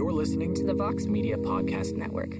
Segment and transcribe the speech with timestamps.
[0.00, 2.30] You're listening to the Vox Media Podcast Network.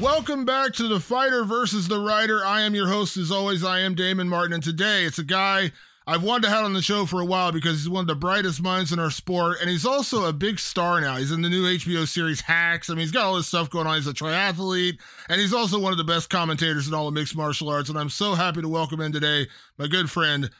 [0.00, 2.44] Welcome back to the fighter versus the writer.
[2.44, 3.64] I am your host, as always.
[3.64, 5.72] I am Damon Martin, and today it's a guy
[6.06, 8.14] I've wanted to have on the show for a while because he's one of the
[8.14, 11.16] brightest minds in our sport, and he's also a big star now.
[11.16, 12.88] He's in the new HBO series Hacks.
[12.88, 13.96] I mean, he's got all this stuff going on.
[13.96, 14.98] He's a triathlete,
[15.28, 17.90] and he's also one of the best commentators in all of mixed martial arts.
[17.90, 19.46] And I'm so happy to welcome in today
[19.78, 20.50] my good friend,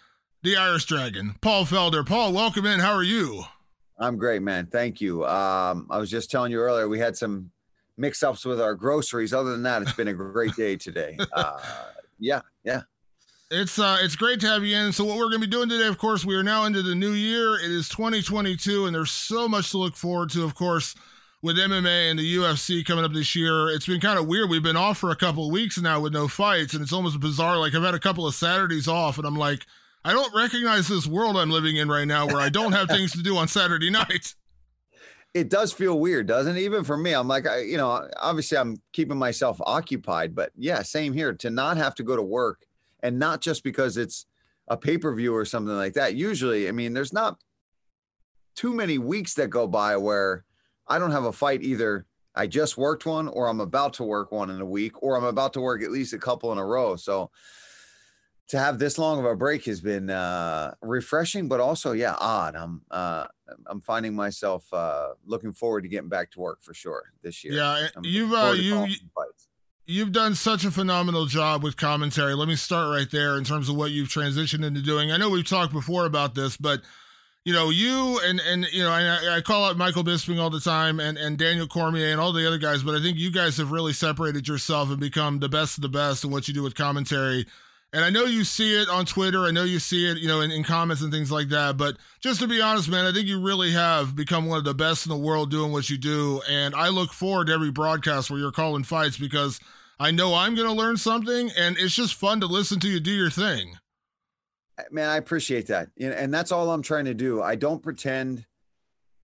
[0.43, 2.07] the Irish Dragon, Paul Felder.
[2.07, 2.79] Paul, welcome in.
[2.79, 3.45] How are you?
[3.99, 4.67] I'm great, man.
[4.67, 5.27] Thank you.
[5.27, 7.51] Um, I was just telling you earlier we had some
[7.97, 9.33] mix ups with our groceries.
[9.33, 11.19] Other than that, it's been a great day today.
[11.33, 11.59] Uh,
[12.19, 12.83] yeah, yeah.
[13.53, 14.93] It's uh it's great to have you in.
[14.93, 16.95] So what we're going to be doing today, of course, we are now into the
[16.95, 17.57] new year.
[17.57, 20.95] It is 2022 and there's so much to look forward to, of course,
[21.43, 23.69] with MMA and the UFC coming up this year.
[23.71, 24.51] It's been kind of weird.
[24.51, 27.19] We've been off for a couple of weeks now with no fights and it's almost
[27.19, 29.67] bizarre like I've had a couple of Saturdays off and I'm like
[30.05, 33.11] I don't recognize this world I'm living in right now where I don't have things
[33.13, 34.37] to do on Saturday nights
[35.33, 36.61] it does feel weird, doesn't it?
[36.63, 40.83] Even for me, I'm like, I, you know, obviously I'm keeping myself occupied, but yeah,
[40.83, 41.33] same here.
[41.35, 42.67] To not have to go to work,
[43.03, 44.27] and not just because it's
[44.69, 46.15] a pay per view or something like that.
[46.15, 47.39] Usually, I mean, there's not
[48.55, 50.45] too many weeks that go by where
[50.87, 52.07] I don't have a fight either.
[52.35, 55.25] I just worked one, or I'm about to work one in a week, or I'm
[55.25, 56.95] about to work at least a couple in a row.
[56.97, 57.31] So
[58.49, 62.57] to have this long of a break has been uh, refreshing, but also, yeah, odd.
[62.57, 63.27] I'm uh,
[63.67, 67.55] I'm finding myself uh, looking forward to getting back to work for sure this year.
[67.55, 68.87] Yeah, I'm you've uh, you
[69.91, 72.35] you've done such a phenomenal job with commentary.
[72.35, 75.11] Let me start right there in terms of what you've transitioned into doing.
[75.11, 76.83] I know we've talked before about this, but
[77.45, 80.61] you know, you and and you know, I, I call out Michael Bisping all the
[80.61, 83.57] time, and and Daniel Cormier and all the other guys, but I think you guys
[83.57, 86.63] have really separated yourself and become the best of the best in what you do
[86.63, 87.47] with commentary
[87.93, 89.45] and I know you see it on Twitter.
[89.45, 91.77] I know you see it, you know, in, in, comments and things like that.
[91.77, 94.75] But just to be honest, man, I think you really have become one of the
[94.75, 96.41] best in the world doing what you do.
[96.49, 99.59] And I look forward to every broadcast where you're calling fights because
[100.01, 101.51] I know I'm going to learn something.
[101.57, 103.77] And it's just fun to listen to you do your thing.
[104.91, 105.91] Man, I appreciate that.
[106.01, 107.43] And that's all I'm trying to do.
[107.43, 108.47] I don't pretend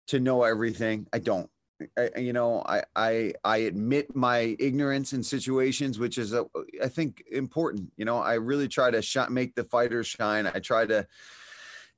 [0.08, 1.08] to know everything.
[1.14, 1.50] I don't.
[1.98, 6.46] I, you know, I, I, I admit my ignorance in situations, which is, a,
[6.82, 10.48] I think important, you know, I really try to sh- make the fighters shine.
[10.48, 11.06] I try to,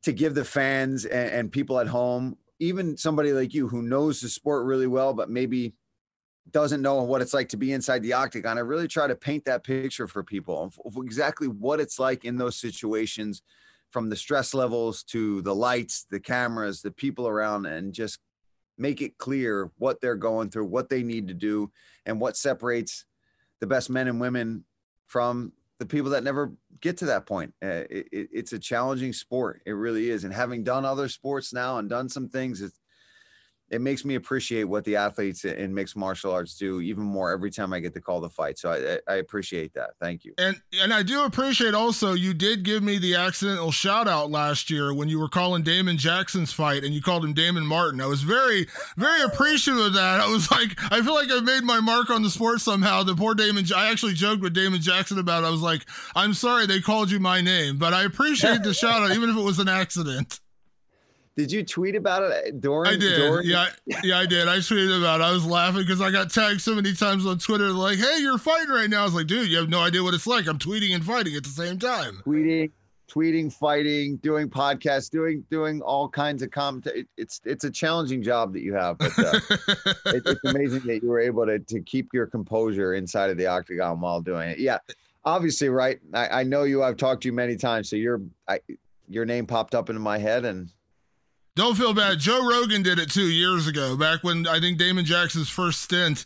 [0.04, 4.22] to give the fans and, and people at home, even somebody like you who knows
[4.22, 5.74] the sport really well, but maybe
[6.52, 8.58] doesn't know what it's like to be inside the octagon.
[8.58, 12.38] I really try to paint that picture for people of, exactly what it's like in
[12.38, 13.42] those situations
[13.92, 18.20] from the stress levels to the lights, the cameras, the people around, and just
[18.78, 21.72] make it clear what they're going through, what they need to do,
[22.06, 23.06] and what separates
[23.60, 24.64] the best men and women
[25.08, 27.54] from the people that never get to that point.
[27.64, 29.62] Uh, it, it, it's a challenging sport.
[29.66, 30.24] It really is.
[30.24, 32.80] And having done other sports now and done some things, it's,
[33.70, 37.52] it makes me appreciate what the athletes in mixed martial arts do even more every
[37.52, 38.58] time I get to call the fight.
[38.58, 39.92] So I, I appreciate that.
[40.00, 40.34] Thank you.
[40.38, 44.70] And and I do appreciate also you did give me the accidental shout out last
[44.70, 48.00] year when you were calling Damon Jackson's fight and you called him Damon Martin.
[48.00, 50.22] I was very very appreciative of that.
[50.22, 53.04] I was like I feel like I made my mark on the sport somehow.
[53.04, 55.48] The poor Damon I actually joked with Damon Jackson about it.
[55.48, 55.86] I was like
[56.16, 59.36] I'm sorry they called you my name, but I appreciate the shout out even if
[59.36, 60.40] it was an accident.
[61.38, 62.92] Did you tweet about it during?
[62.92, 63.46] I did.
[63.46, 63.68] Yeah,
[64.04, 64.48] yeah, I did.
[64.48, 65.24] I tweeted about it.
[65.24, 68.40] I was laughing because I got tagged so many times on Twitter, like, "Hey, you're
[68.40, 70.48] fighting right now." I was like, "Dude, you have no idea what it's like.
[70.48, 72.72] I'm tweeting and fighting at the same time." Tweeting,
[73.08, 77.06] tweeting, fighting, doing podcasts, doing doing all kinds of commentary.
[77.18, 79.40] It's it's a challenging job that you have, but uh,
[80.08, 83.46] it, it's amazing that you were able to to keep your composure inside of the
[83.46, 84.58] octagon while doing it.
[84.58, 84.80] Yeah,
[85.24, 86.00] obviously, right.
[86.16, 86.82] I, I know you.
[86.82, 88.60] I've talked to you many times, so your I,
[89.08, 90.72] your name popped up into my head and
[91.58, 92.20] don't feel bad.
[92.20, 96.24] Joe Rogan did it two years ago, back when I think Damon Jackson's first stint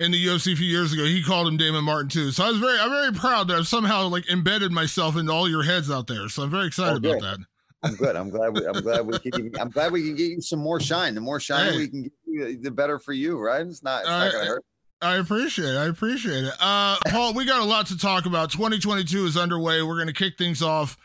[0.00, 1.04] in the UFC a few years ago.
[1.04, 2.30] He called him Damon Martin too.
[2.32, 5.48] So I was very, I'm very proud that I've somehow like embedded myself into all
[5.48, 6.28] your heads out there.
[6.28, 7.38] So I'm very excited oh, about that.
[7.84, 8.16] I'm good.
[8.16, 8.54] I'm glad.
[8.54, 9.52] We, I'm glad we can.
[9.58, 11.14] I'm glad we can get you some more shine.
[11.14, 11.78] The more shine hey.
[11.78, 13.64] we can get you, the better for you, right?
[13.64, 14.00] It's not.
[14.00, 14.64] It's uh, not gonna hurt.
[15.00, 15.78] I appreciate it.
[15.78, 16.54] I appreciate it.
[16.60, 18.50] Uh, Paul, we got a lot to talk about.
[18.50, 19.82] 2022 is underway.
[19.82, 20.96] We're going to kick things off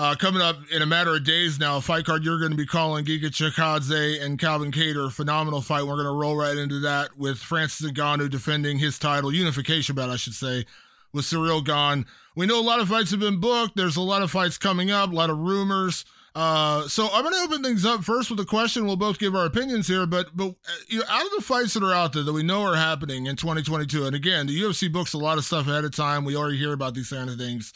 [0.00, 2.64] uh, coming up in a matter of days now, fight card you're going to be
[2.64, 5.12] calling Giga Chikadze and Calvin Kattar.
[5.12, 5.82] Phenomenal fight.
[5.82, 10.08] We're going to roll right into that with Francis Ngannou defending his title, unification bout,
[10.08, 10.64] I should say,
[11.12, 12.06] with Ciryl Gane.
[12.34, 13.76] We know a lot of fights have been booked.
[13.76, 16.06] There's a lot of fights coming up, a lot of rumors.
[16.34, 18.86] Uh, so I'm going to open things up first with a question.
[18.86, 21.74] We'll both give our opinions here, but but uh, you know, out of the fights
[21.74, 24.90] that are out there that we know are happening in 2022, and again, the UFC
[24.90, 26.24] books a lot of stuff ahead of time.
[26.24, 27.74] We already hear about these kind of things.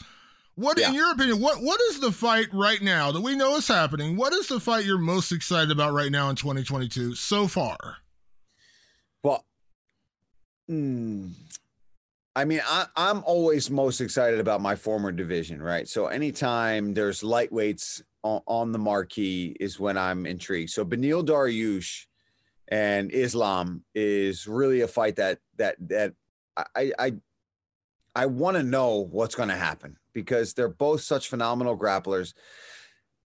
[0.55, 0.89] What, yeah.
[0.89, 4.15] in your opinion, what what is the fight right now that we know is happening?
[4.15, 7.97] What is the fight you're most excited about right now in 2022 so far?
[9.21, 9.43] Well,
[10.67, 11.27] hmm,
[12.35, 15.87] I mean, I, I'm always most excited about my former division, right?
[15.87, 20.71] So anytime there's lightweights on, on the marquee is when I'm intrigued.
[20.71, 22.05] So Beneil Dariush
[22.67, 26.13] and Islam is really a fight that that that
[26.57, 27.13] I I
[28.15, 32.33] I want to know what's going to happen because they're both such phenomenal grapplers.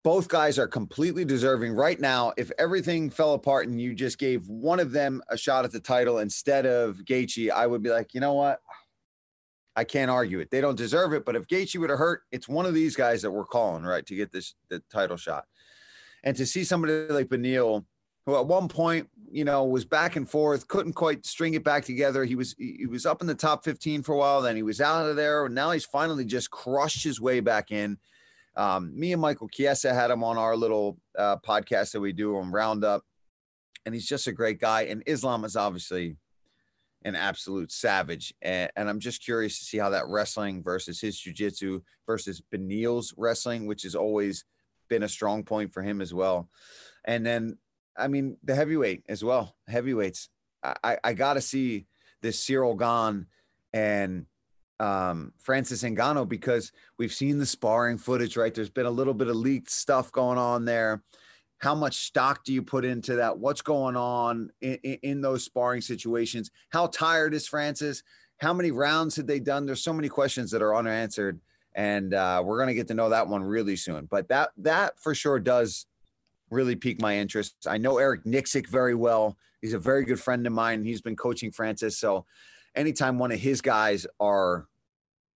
[0.04, 2.34] Both guys are completely deserving right now.
[2.38, 5.80] If everything fell apart and you just gave one of them a shot at the
[5.80, 8.60] title instead of Gaethje, I would be like, you know what?
[9.76, 10.50] I can't argue it.
[10.50, 11.26] They don't deserve it.
[11.26, 14.06] But if Gaethje would have hurt, it's one of these guys that we're calling right
[14.08, 15.46] to get this the title shot.
[16.24, 17.86] And to see somebody like Beneil
[18.26, 21.86] who at one point, you know, was back and forth, couldn't quite string it back
[21.86, 22.26] together.
[22.26, 24.82] He was he was up in the top 15 for a while, then he was
[24.82, 25.46] out of there.
[25.46, 27.98] And now he's finally just crushed his way back in.
[28.56, 32.38] Um, me and Michael Chiesa had him on our little uh, podcast that we do
[32.38, 33.04] on Roundup,
[33.86, 34.84] and he's just a great guy.
[34.84, 36.18] And Islam is obviously
[37.06, 41.18] an absolute savage, and, and I'm just curious to see how that wrestling versus his
[41.18, 44.44] jujitsu versus Beneil's wrestling, which has always
[44.90, 46.50] been a strong point for him as well.
[47.06, 47.58] And then
[47.98, 49.56] I mean, the heavyweight as well.
[49.68, 50.30] Heavyweights.
[50.64, 51.86] I, I got to see
[52.22, 53.28] this Ciryl Gane
[53.74, 54.26] and
[54.80, 58.54] um, Francis Ngannou because we've seen the sparring footage, right?
[58.54, 61.04] There's been a little bit of leaked stuff going on there.
[61.60, 63.38] How much stock do you put into that?
[63.38, 66.52] What's going on in, in, in those sparring situations?
[66.70, 68.04] How tired is Francis?
[68.38, 69.66] How many rounds had they done?
[69.66, 71.42] There's so many questions that are unanswered,
[71.76, 74.06] and uh, we're going to get to know that one really soon.
[74.06, 75.86] But that that for sure does
[76.50, 77.56] really piqued my interest.
[77.68, 79.38] I know Eric Nicksick very well.
[79.62, 80.84] He's a very good friend of mine.
[80.84, 81.98] He's been coaching Francis.
[81.98, 82.26] So
[82.76, 84.68] anytime one of his guys are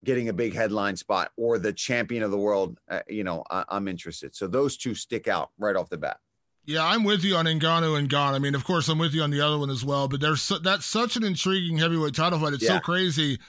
[0.03, 3.63] getting a big headline spot or the champion of the world, uh, you know, I,
[3.71, 4.35] am interested.
[4.35, 6.17] So those two stick out right off the bat.
[6.65, 8.33] Yeah, I'm with you on Ngannou and Gane.
[8.33, 10.07] I mean, of course, I'm with you on the other one as well.
[10.07, 12.53] But there's so, that's such an intriguing heavyweight title fight.
[12.53, 12.75] It's yeah.
[12.75, 13.39] so crazy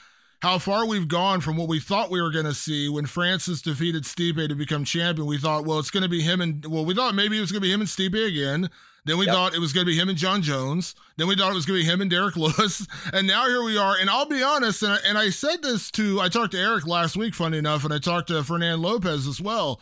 [0.42, 3.62] how far we've gone from what we thought we were going to see when Francis
[3.62, 5.26] defeated Stipe to become champion.
[5.26, 7.52] We thought, well, it's going to be him and well, we thought maybe it was
[7.52, 8.68] going to be him and Stipe again.
[9.06, 9.34] Then we yep.
[9.34, 10.94] thought it was going to be him and Jon Jones.
[11.18, 12.86] Then we thought it was going to be him and Derrick Lewis.
[13.12, 13.96] And now here we are.
[14.00, 16.86] And I'll be honest, and I, and I said this to, I talked to Eric
[16.86, 19.80] last week, funny enough, and I talked to Fernand Lopez as well.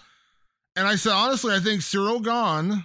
[0.74, 2.84] And I said, honestly, I think Ciryl Gane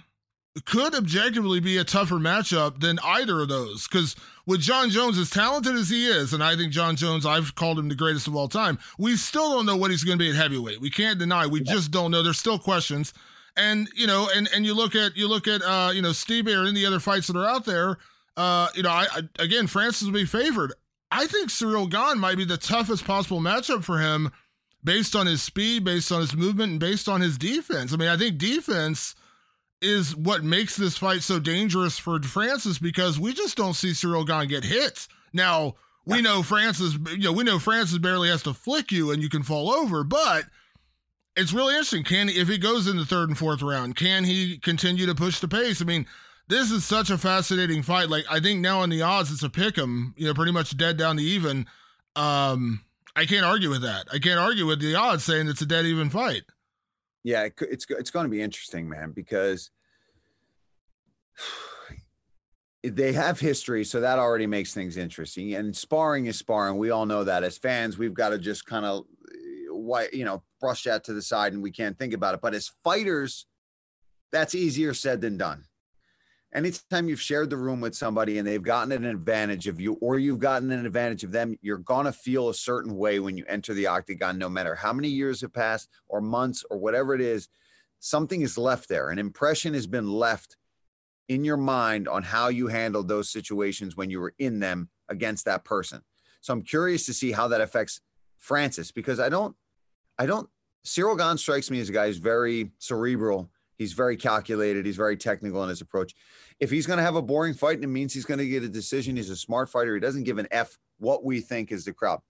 [0.64, 3.86] could objectively be a tougher matchup than either of those.
[3.86, 7.54] Because with Jon Jones, as talented as he is, and I think Jon Jones, I've
[7.54, 10.24] called him the greatest of all time, we still don't know what he's going to
[10.24, 10.80] be at heavyweight.
[10.80, 11.46] We can't deny.
[11.46, 11.72] We yeah.
[11.72, 12.22] just don't know.
[12.22, 13.12] There's still questions.
[13.56, 16.46] And you know, and and you look at you look at uh, you know Steve
[16.46, 17.98] or any other fights that are out there.
[18.36, 20.72] Uh, you know, I, I again Francis will be favored.
[21.10, 24.30] I think Ciryl Gane might be the toughest possible matchup for him
[24.84, 27.92] based on his speed, based on his movement, and based on his defense.
[27.92, 29.14] I mean, I think defense
[29.80, 34.26] is what makes this fight so dangerous for Francis because we just don't see Ciryl
[34.26, 35.08] Gane get hits.
[35.32, 39.22] Now, we know Francis, you know, we know Francis barely has to flick you and
[39.22, 40.46] you can fall over, but
[41.36, 42.02] it's really interesting.
[42.02, 45.14] Can he, if he goes in the third and fourth round, can he continue to
[45.14, 45.82] push the pace?
[45.82, 46.06] I mean,
[46.48, 48.08] this is such a fascinating fight.
[48.08, 50.76] Like I think now in the odds, it's a pick 'em, you know, pretty much
[50.76, 51.66] dead down to even.
[52.16, 54.06] Um, I can't argue with that.
[54.12, 56.42] I can't argue with the odds saying it's a dead even fight.
[57.24, 59.70] Yeah, it, it's it's going to be interesting, man, because
[62.82, 65.54] they have history, so that already makes things interesting.
[65.54, 66.78] And sparring is sparring.
[66.78, 70.24] We all know that as fans, we've got to just kind of, eh, why you
[70.24, 72.40] know, brush that to the side, and we can't think about it.
[72.40, 73.46] But as fighters,
[74.32, 75.64] that's easier said than done.
[76.54, 80.18] Anytime you've shared the room with somebody and they've gotten an advantage of you, or
[80.18, 83.74] you've gotten an advantage of them, you're gonna feel a certain way when you enter
[83.74, 87.48] the octagon, no matter how many years have passed, or months, or whatever it is.
[88.00, 89.10] Something is left there.
[89.10, 90.56] An impression has been left
[91.28, 95.44] in your mind on how you handled those situations when you were in them against
[95.44, 96.02] that person.
[96.40, 98.00] So I'm curious to see how that affects
[98.38, 99.54] Francis because I don't,
[100.18, 100.48] I don't,
[100.86, 103.50] Ciryl Gane strikes me as a guy who's very cerebral.
[103.78, 104.84] He's very calculated.
[104.84, 106.14] He's very technical in his approach.
[106.58, 108.64] If he's going to have a boring fight and it means he's going to get
[108.64, 109.94] a decision, he's a smart fighter.
[109.94, 112.20] He doesn't give an F what we think is the crowd.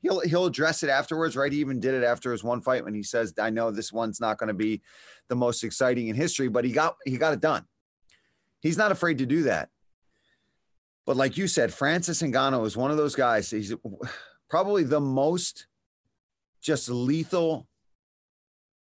[0.00, 1.50] He'll he'll address it afterwards, right?
[1.50, 4.20] He even did it after his one fight when he says, "I know this one's
[4.20, 4.82] not going to be
[5.28, 7.64] the most exciting in history, but he got he got it done."
[8.60, 9.70] He's not afraid to do that.
[11.06, 13.50] But like you said, Francis Ngannou is one of those guys.
[13.50, 13.74] He's
[14.50, 15.66] probably the most
[16.60, 17.67] just lethal,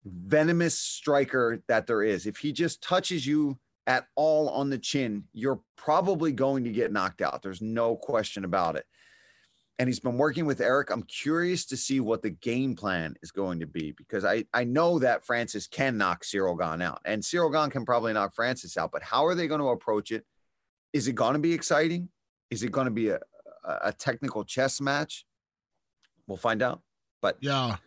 [0.05, 2.25] venomous striker that there is.
[2.25, 3.57] If he just touches you
[3.87, 7.41] at all on the chin, you're probably going to get knocked out.
[7.41, 8.85] There's no question about it.
[9.79, 10.91] And he's been working with Eric.
[10.91, 14.63] I'm curious to see what the game plan is going to be because I, I
[14.65, 18.77] know that Francis can knock Ciryl Gane out and Ciryl Gane can probably knock Francis
[18.77, 18.91] out.
[18.91, 20.25] But how are they going to approach it?
[20.93, 22.09] Is it going to be exciting?
[22.51, 23.19] Is it going to be a,
[23.65, 25.25] a technical chess match?
[26.27, 26.81] We'll find out.
[27.21, 27.77] But yeah,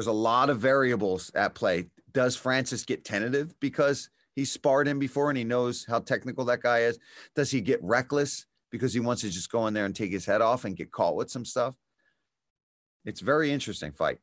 [0.00, 1.84] there's a lot of variables at play.
[2.14, 6.62] Does Francis get tentative because he sparred him before and he knows how technical that
[6.62, 6.98] guy is?
[7.36, 10.24] Does he get reckless because he wants to just go in there and take his
[10.24, 11.74] head off and get caught with some stuff?
[13.04, 14.20] It's very interesting fight.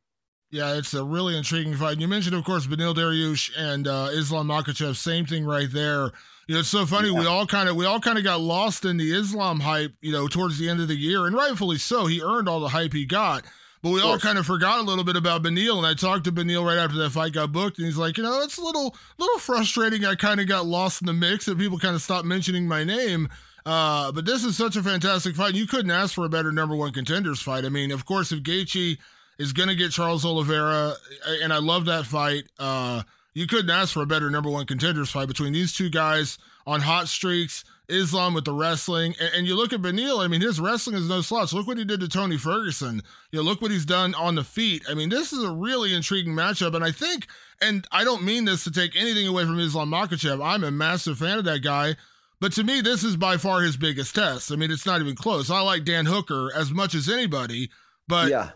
[0.50, 2.00] Yeah, it's a really intriguing fight.
[2.00, 4.96] You mentioned, of course, Beneil Dariush and uh, Islam Makhachev.
[4.96, 6.10] Same thing right there.
[6.48, 7.12] You know, it's so funny.
[7.12, 7.20] Yeah.
[7.20, 9.92] We all kind of we all kind of got lost in the Islam hype.
[10.00, 12.06] You know, towards the end of the year, and rightfully so.
[12.06, 13.44] He earned all the hype he got.
[13.82, 16.32] But we all kind of forgot a little bit about Beneil, and I talked to
[16.32, 18.96] Beneil right after that fight got booked, and he's like, you know, it's a little,
[19.18, 20.04] little frustrating.
[20.04, 22.82] I kind of got lost in the mix, and people kind of stopped mentioning my
[22.82, 23.28] name.
[23.64, 25.54] Uh, but this is such a fantastic fight.
[25.54, 27.64] You couldn't ask for a better number one contenders fight.
[27.64, 28.98] I mean, of course, if Gaethje
[29.38, 30.94] is going to get Charles Oliveira,
[31.42, 32.44] and I love that fight.
[32.58, 33.02] Uh,
[33.34, 36.80] you couldn't ask for a better number one contenders fight between these two guys on
[36.80, 37.64] hot streaks.
[37.88, 39.14] Islam with the wrestling.
[39.20, 41.52] And, and, you look at Beneil, I mean, his wrestling is no slouch.
[41.52, 43.02] Look what he did to Tony Ferguson.
[43.32, 44.84] You know, look what he's done on the feet.
[44.88, 46.74] I mean, this is a really intriguing matchup.
[46.74, 47.26] And I think,
[47.60, 50.44] and I don't mean this to take anything away from Islam Makhachev.
[50.44, 51.96] I'm a massive fan of that guy.
[52.40, 54.52] But to me, this is by far his biggest test.
[54.52, 55.50] I mean, it's not even close.
[55.50, 57.70] I like Dan Hooker as much as anybody,
[58.06, 58.50] but yeah.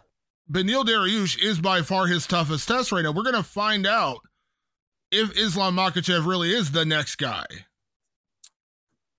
[0.51, 3.12] Beneil Dariush is by far his toughest test right now.
[3.12, 4.19] We're going to find out
[5.11, 7.47] if Islam Makhachev really is the next guy.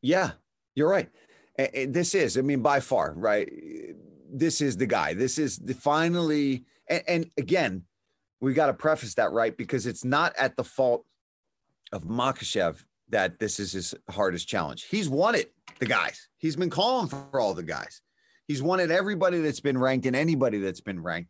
[0.03, 0.31] Yeah,
[0.75, 1.09] you're right.
[1.57, 3.49] This is, I mean, by far, right?
[4.31, 5.13] This is the guy.
[5.13, 7.83] This is the finally, and, and again,
[8.41, 11.05] we got to preface that right because it's not at the fault
[11.91, 14.83] of Makhachev that this is his hardest challenge.
[14.83, 16.27] He's won it, the guys.
[16.37, 18.01] He's been calling for all the guys.
[18.47, 21.29] He's wanted everybody that's been ranked and anybody that's been ranked.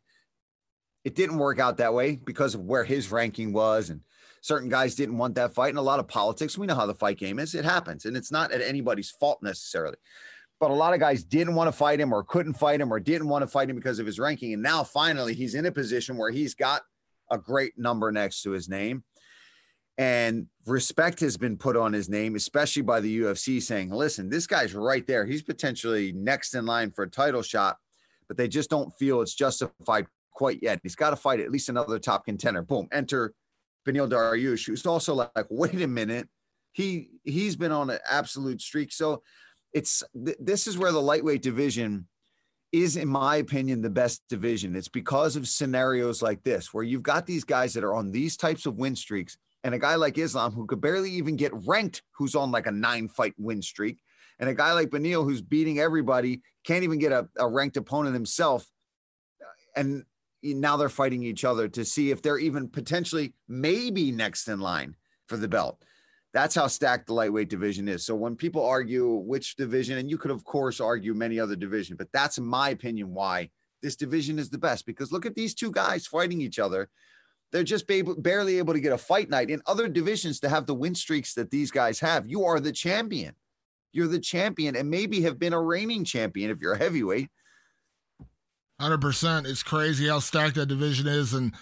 [1.04, 4.02] It didn't work out that way because of where his ranking was and
[4.44, 6.58] certain guys didn't want that fight and a lot of politics.
[6.58, 7.56] We know how the fight game is.
[7.56, 9.96] It happens and it's not at anybody's fault necessarily.
[10.60, 13.00] But a lot of guys didn't want to fight him or couldn't fight him or
[13.00, 14.54] didn't want to fight him because of his ranking.
[14.54, 16.82] And now finally he's in a position where he's got
[17.32, 19.06] a great number next to his name.
[19.98, 24.46] And respect has been put on his name, especially by the UFC, saying, listen, this
[24.46, 25.26] guy's right there.
[25.26, 27.78] He's potentially next in line for a title shot,
[28.28, 30.82] but they just don't feel it's justified quite yet.
[30.84, 32.62] He's got to fight at least another top contender.
[32.62, 33.34] Boom, enter
[33.86, 36.28] Beneil Dariush, who's also like, wait a minute,
[36.72, 38.92] he he's been on an absolute streak.
[38.92, 39.24] So
[39.74, 42.08] it's th- this is where the lightweight division
[42.72, 44.76] is, in my opinion, the best division.
[44.76, 48.36] It's because of scenarios like this, where you've got these guys that are on these
[48.36, 52.02] types of win streaks, and a guy like Islam who could barely even get ranked,
[52.18, 54.00] who's on like a nine fight win streak,
[54.40, 58.16] and a guy like Beneil who's beating everybody, can't even get a, a ranked opponent
[58.16, 58.66] himself.
[59.76, 60.06] And
[60.44, 64.96] now they're fighting each other to see if they're even potentially maybe next in line
[65.28, 65.82] for the belt.
[66.34, 68.06] That's how stacked the lightweight division is.
[68.06, 71.98] So when people argue which division, and you could of course argue many other divisions,
[71.98, 73.50] but that's my opinion why
[73.82, 74.86] this division is the best.
[74.86, 76.90] Because look at these two guys fighting each other.
[77.52, 80.74] They're just barely able to get a fight night in other divisions to have the
[80.74, 82.28] win streaks that these guys have.
[82.28, 83.36] You are the champion.
[83.92, 87.30] You're the champion, and maybe have been a reigning champion if you're a heavyweight.
[88.80, 89.48] Hundred percent.
[89.48, 91.54] It's crazy how stacked that division is, and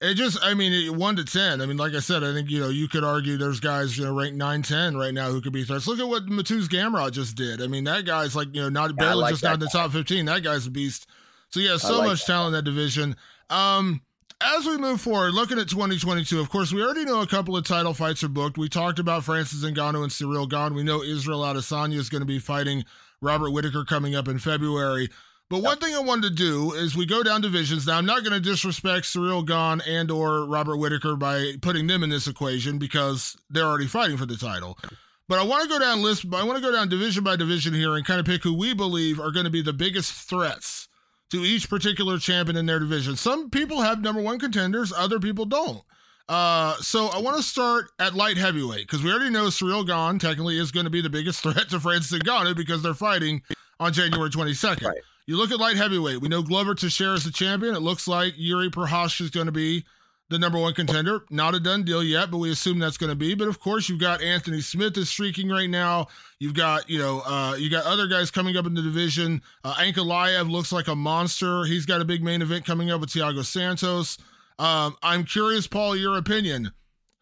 [0.00, 1.60] it just, I mean, one to 10.
[1.60, 4.04] I mean, like I said, I think, you know, you could argue there's guys, you
[4.04, 5.86] know, ranked 9, 10 right now who could be threats.
[5.86, 7.60] Look at what Mateusz Gamrot just did.
[7.60, 9.92] I mean, that guy's like, you know, not barely like just not in the top
[9.92, 10.24] 15.
[10.24, 11.06] That guy's a beast.
[11.50, 12.32] So, yeah, so like much that.
[12.32, 13.14] talent in that division.
[13.50, 14.00] Um,
[14.40, 17.66] as we move forward, looking at 2022, of course, we already know a couple of
[17.66, 18.56] title fights are booked.
[18.56, 20.72] We talked about Francis Ngannou and Ciryl Gane.
[20.72, 22.86] We know Israel Adesanya is going to be fighting
[23.20, 25.10] Robert Whitaker coming up in February.
[25.50, 27.84] But one thing I wanted to do is we go down divisions.
[27.84, 32.04] Now I'm not going to disrespect Ciryl Gane and or Robert Whitaker by putting them
[32.04, 34.78] in this equation because they're already fighting for the title.
[35.26, 36.24] But I want to go down list.
[36.32, 38.74] I want to go down division by division here and kind of pick who we
[38.74, 40.86] believe are going to be the biggest threats
[41.30, 43.16] to each particular champion in their division.
[43.16, 45.82] Some people have number one contenders, other people don't.
[46.28, 50.20] Uh, so I want to start at light heavyweight because we already know Ciryl Gane
[50.20, 53.42] technically is going to be the biggest threat to Francis Ngannou because they're fighting
[53.80, 54.84] on January 22nd.
[54.84, 55.00] Right.
[55.26, 56.20] You look at light heavyweight.
[56.20, 57.74] We know Glover Teixeira is the champion.
[57.74, 59.84] It looks like Yuri Prochazka is going to be
[60.30, 61.24] the number one contender.
[61.28, 63.34] Not a done deal yet, but we assume that's going to be.
[63.34, 66.06] But of course, you've got Anthony Smith is streaking right now.
[66.38, 69.42] You've got you know uh, you got other guys coming up in the division.
[69.62, 71.64] Uh, Ankalaev looks like a monster.
[71.64, 74.18] He's got a big main event coming up with Thiago Santos.
[74.58, 76.72] Um, I'm curious, Paul, your opinion.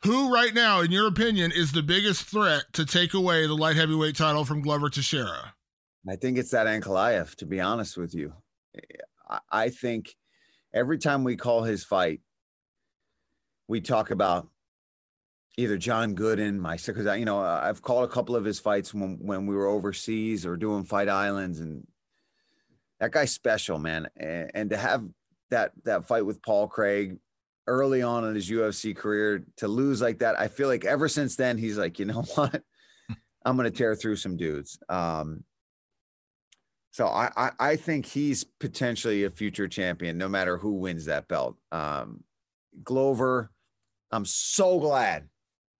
[0.04, 3.76] Who right now, in your opinion, is the biggest threat to take away the light
[3.76, 5.54] heavyweight title from Glover Teixeira?
[6.08, 8.34] I think it's that Ankalaev, to be honest with you.
[9.50, 10.14] I think
[10.72, 12.20] every time we call his fight,
[13.66, 14.48] we talk about
[15.58, 19.18] either John Gooden, my because you know I've called a couple of his fights when
[19.20, 21.86] when we were overseas or doing Fight Islands, and
[23.00, 24.08] that guy's special, man.
[24.16, 25.04] And, and to have
[25.50, 27.18] that that fight with Paul Craig
[27.66, 31.36] early on in his UFC career to lose like that, I feel like ever since
[31.36, 32.62] then he's like, you know what,
[33.44, 34.78] I'm gonna tear through some dudes.
[34.88, 35.44] Um,
[36.98, 41.28] so I, I, I think he's potentially a future champion, no matter who wins that
[41.28, 41.56] belt.
[41.70, 42.24] Um,
[42.82, 43.52] Glover,
[44.10, 45.28] I'm so glad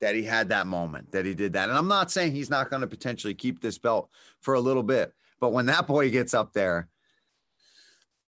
[0.01, 1.71] that he had that moment, that he did that.
[1.71, 4.11] And I'm not saying he's not going to potentially keep this belt
[4.43, 6.89] for a little bit, but when that boy gets up there,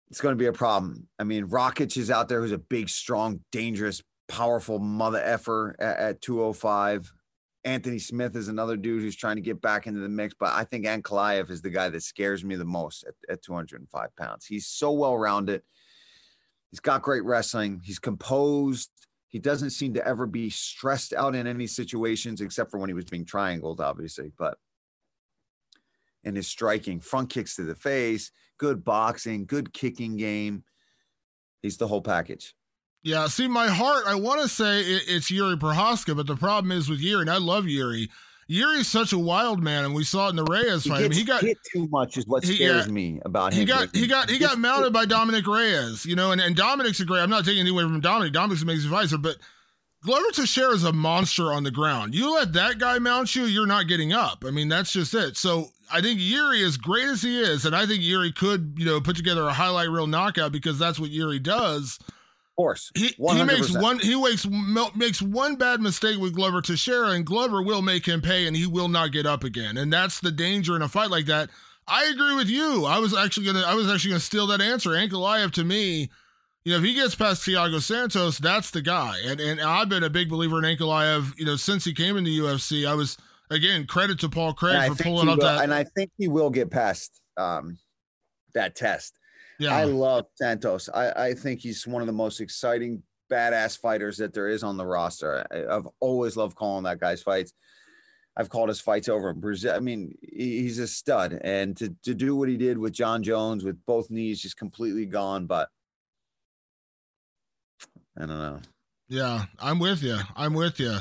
[0.10, 1.10] it's going to be a problem.
[1.20, 5.98] I mean, Rakic is out there who's a big, strong, dangerous, powerful mother effer at,
[5.98, 7.12] at 205.
[7.68, 10.64] Anthony Smith is another dude who's trying to get back into the mix, but I
[10.64, 14.46] think Ankalaev is the guy that scares me the most at, at 205 pounds.
[14.46, 15.62] He's so well rounded.
[16.72, 17.82] He's got great wrestling.
[17.84, 18.90] He's composed.
[19.28, 22.94] He doesn't seem to ever be stressed out in any situations except for when he
[22.94, 24.32] was being triangled, obviously.
[24.38, 24.58] But
[26.24, 30.64] in his striking, front kicks to the face, good boxing, good kicking game.
[31.62, 32.56] He's the whole package.
[33.08, 36.74] Yeah, see, my heart, I want to say it, it's Yuri Prochazka, but the problem
[36.74, 38.10] is with Yuri, and I love Yuri.
[38.48, 41.00] Yuri's such a wild man, and we saw it in the Reyes fight.
[41.00, 43.60] He, I mean, he got hit too much, is what scares he, me about him.
[43.60, 47.00] He got he got he got mounted by Dominick Reyes, you know, and, and Dominick's
[47.00, 47.22] a great.
[47.22, 48.34] I'm not taking anything away from Dominick.
[48.34, 49.38] Dominick's an amazing fighter, but
[50.04, 52.14] Glover Teixeira is a monster on the ground.
[52.14, 54.44] You let that guy mount you, you're not getting up.
[54.46, 55.38] I mean, that's just it.
[55.38, 58.86] So I think Yuri, as great as he is, and I think Yuri could, you
[58.86, 62.00] know, put together a highlight reel knockout because that's what Yuri does
[62.58, 62.92] course.
[62.96, 64.46] He, he makes one he makes
[64.96, 68.66] makes one bad mistake with Glover Teixeira, and Glover will make him pay, and he
[68.66, 69.78] will not get up again.
[69.78, 71.50] And that's the danger in a fight like that.
[71.88, 72.86] I agree with you.
[72.86, 74.90] I was actually gonna I was actually gonna steal that answer.
[74.90, 76.10] Ankalaev to me,
[76.66, 79.20] you know, if he gets past Thiago Santos, that's the guy.
[79.24, 82.32] And and I've been a big believer in Ankalaev, you know, since he came into
[82.32, 82.86] UFC.
[82.86, 83.18] I was
[83.50, 85.64] again credit to Paul Craig for pulling up will, that.
[85.64, 87.78] And I think he will get past um,
[88.54, 89.18] that test.
[89.60, 89.76] Yeah.
[89.76, 90.90] I love Santos.
[90.94, 94.78] I, I think he's one of the most exciting, badass fighters that there is on
[94.78, 95.46] the roster.
[95.52, 97.54] I, have always loved calling that guy's fights.
[98.36, 99.76] I've called his fights over in Brazil.
[99.76, 101.40] I mean, he's a stud.
[101.44, 105.08] And to, to do what he did with Jon Jones with both knees just completely
[105.08, 105.70] gone, but
[108.16, 108.60] I don't know.
[109.10, 110.20] Yeah, I'm with you.
[110.36, 110.98] I'm with you.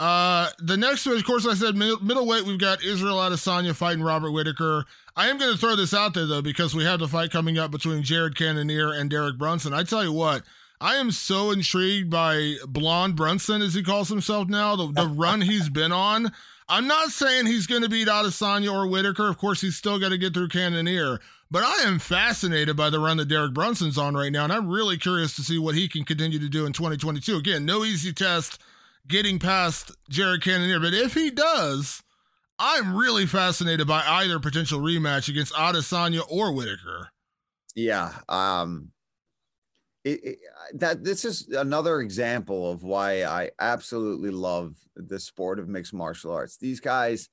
[0.00, 2.44] Uh, the next one, of course, I said middle, middleweight.
[2.44, 4.84] We've got Israel Adesanya fighting Robert Whitaker.
[5.16, 7.58] I am going to throw this out there though because we have the fight coming
[7.58, 9.74] up between Jared Cannonier and Derek Brunson.
[9.74, 10.42] I tell you what,
[10.80, 14.76] I am so intrigued by Blonde Brunson, as he calls himself now.
[14.76, 16.30] The, the run he's been on.
[16.68, 19.28] I'm not saying he's going to beat Adesanya or Whitaker.
[19.28, 21.18] Of course, he's still got to get through Cannonier.
[21.50, 24.68] But I am fascinated by the run that Derek Brunson's on right now, and I'm
[24.68, 27.36] really curious to see what he can continue to do in 2022.
[27.36, 28.60] Again, no easy test
[29.08, 30.80] getting past Jared Cannonier.
[30.80, 32.02] But if he does,
[32.58, 37.10] I'm really fascinated by either potential rematch against Adesanya or Whitaker.
[37.74, 38.12] Yeah.
[38.28, 38.90] Um,
[40.04, 40.38] it, it,
[40.74, 46.32] that this is another example of why I absolutely love the sport of mixed martial
[46.32, 46.56] arts.
[46.56, 47.28] These guys,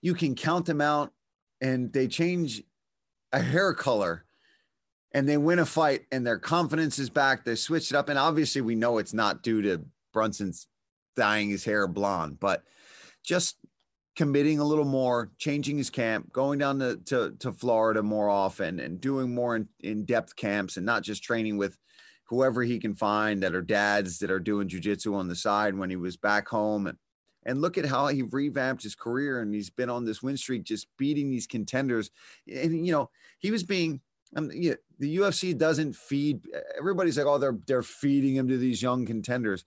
[0.00, 1.12] you can count them out
[1.60, 2.62] and they change
[3.32, 4.24] a hair color
[5.12, 7.44] and they win a fight and their confidence is back.
[7.44, 8.08] They switch it up.
[8.08, 10.68] And obviously, we know it's not due to Brunson's
[11.16, 12.64] dyeing his hair blonde, but
[13.22, 13.56] just
[14.14, 18.78] committing a little more, changing his camp, going down to, to, to Florida more often
[18.78, 21.78] and doing more in, in depth camps and not just training with
[22.26, 25.90] whoever he can find that are dads that are doing jujitsu on the side when
[25.90, 26.86] he was back home.
[26.86, 26.98] And,
[27.44, 30.64] and look at how he revamped his career and he's been on this win streak,
[30.64, 32.10] just beating these contenders.
[32.46, 34.00] And, you know, he was being,
[34.36, 36.46] um, the UFC doesn't feed
[36.78, 39.64] everybody's like, oh, they're, they're feeding him to these young contenders.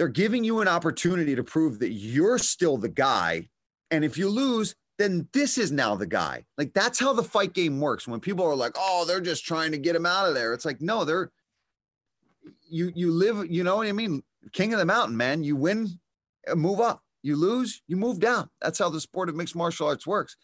[0.00, 3.50] They're giving you an opportunity to prove that you're still the guy.
[3.90, 6.46] And if you lose, then this is now the guy.
[6.56, 8.08] Like that's how the fight game works.
[8.08, 10.64] When people are like, "Oh, they're just trying to get him out of there," it's
[10.64, 11.30] like, no, they're
[12.66, 13.50] you you live.
[13.50, 14.22] You know what I mean?
[14.54, 15.44] King of the mountain, man.
[15.44, 16.00] You win,
[16.50, 17.02] uh, move up.
[17.20, 18.48] You lose, you move down.
[18.62, 20.34] That's how the sport of mixed martial arts works.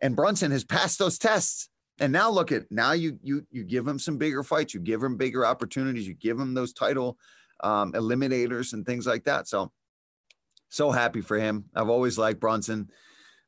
[0.00, 1.70] And Brunson has passed those tests.
[1.98, 5.02] And now look at now you you you give him some bigger fights, you give
[5.02, 7.18] him bigger opportunities, you give him those title
[7.60, 9.48] um, eliminators and things like that.
[9.48, 9.72] So
[10.68, 11.64] so happy for him.
[11.74, 12.90] I've always liked Brunson.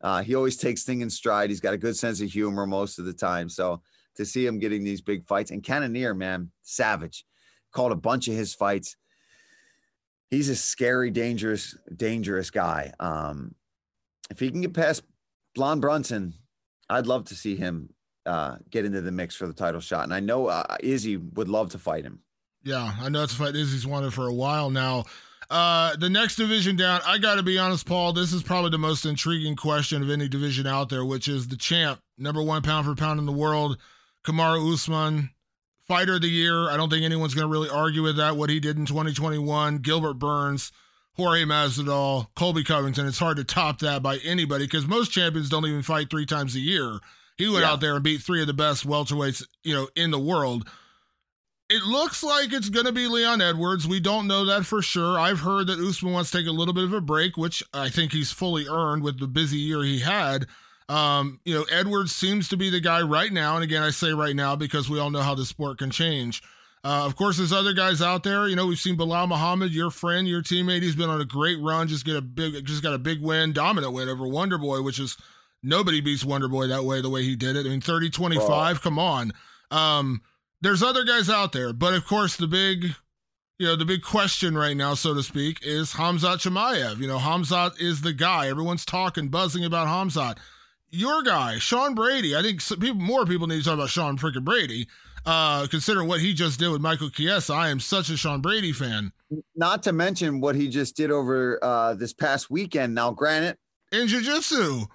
[0.01, 1.51] Uh, he always takes things in stride.
[1.51, 3.49] He's got a good sense of humor most of the time.
[3.49, 3.83] So
[4.17, 7.25] to see him getting these big fights and Cannonier, man, savage,
[7.73, 8.97] called a bunch of his fights.
[10.31, 12.93] He's a scary, dangerous, dangerous guy.
[13.01, 13.55] Um,
[14.31, 15.03] if he can get past
[15.55, 16.35] Blonde Brunson,
[16.89, 17.91] I'd love to see him
[18.27, 20.05] uh, get into the mix for the title shot.
[20.05, 22.21] And I know uh, Izzy would love to fight him.
[22.63, 25.05] Yeah, I know it's a fight Izzy's wanted for a while now.
[25.51, 28.79] Uh, the next division down, I got to be honest, Paul, this is probably the
[28.79, 32.87] most intriguing question of any division out there, which is the champ, number one pound
[32.87, 33.79] for pound in the world,
[34.25, 35.31] Kamaru Usman,
[35.87, 36.69] fighter of the year.
[36.69, 39.79] I don't think anyone's going to really argue with that, what he did in 2021.
[39.79, 40.71] Gilbert Burns,
[41.15, 43.07] Jorge Masvidal, Colby Covington.
[43.07, 46.55] It's hard to top that by anybody because most champions don't even fight three times
[46.55, 46.99] a year.
[47.39, 47.71] He went yeah.
[47.71, 50.69] out there and beat three of the best welterweights, you know, in the world.
[51.71, 53.87] It looks like it's going to be Leon Edwards.
[53.87, 55.21] We don't know that for sure.
[55.21, 57.91] I've heard that Usman wants to take a little bit of a break, which I
[57.91, 60.47] think he's fully earned with the busy year he had.
[60.89, 63.55] Um, you know, Edwards seems to be the guy right now.
[63.55, 66.43] And again, I say right now because we all know how the sport can change.
[66.83, 68.49] Uh, of course, there's other guys out there.
[68.49, 70.81] You know, we've seen Belal Muhammad, your friend, your teammate.
[70.81, 71.89] He's been on a great run.
[71.89, 74.99] Just get a big, just got a big win, dominant win over Wonder Boy, which
[74.99, 75.19] is
[75.63, 77.67] nobody beats Wonder Boy that way, the way he did it.
[77.67, 79.33] I mean, 30 25, come on.
[79.71, 80.23] Um,
[80.61, 82.95] there's other guys out there, but of course the big,
[83.59, 86.99] you know, the big question right now, so to speak, is Hamzat Chimaev.
[86.99, 88.49] You know, Hamzat is the guy.
[88.49, 90.39] Everyone's talking, buzzing about Hamzat.
[90.91, 92.35] Your guy, Sean Brady.
[92.35, 94.89] I think people, more people need to talk about Sean freaking Brady.
[95.27, 98.73] Uh, considering what he just did with Michael Chiesa, I am such a Sean Brady
[98.73, 99.13] fan.
[99.55, 102.95] Not to mention what he just did over uh, this past weekend.
[102.95, 103.59] Now, granted,
[103.93, 104.87] in jiu-jitsu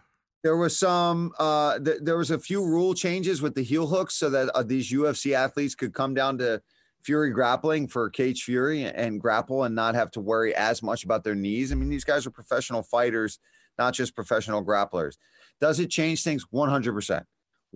[0.43, 4.15] there was some uh th- there was a few rule changes with the heel hooks
[4.15, 6.62] so that uh, these UFC athletes could come down to
[7.03, 11.23] Fury grappling for Cage Fury and grapple and not have to worry as much about
[11.23, 11.71] their knees.
[11.71, 13.39] I mean, these guys are professional fighters,
[13.77, 15.17] not just professional grapplers.
[15.60, 16.45] Does it change things?
[16.53, 17.25] 100%.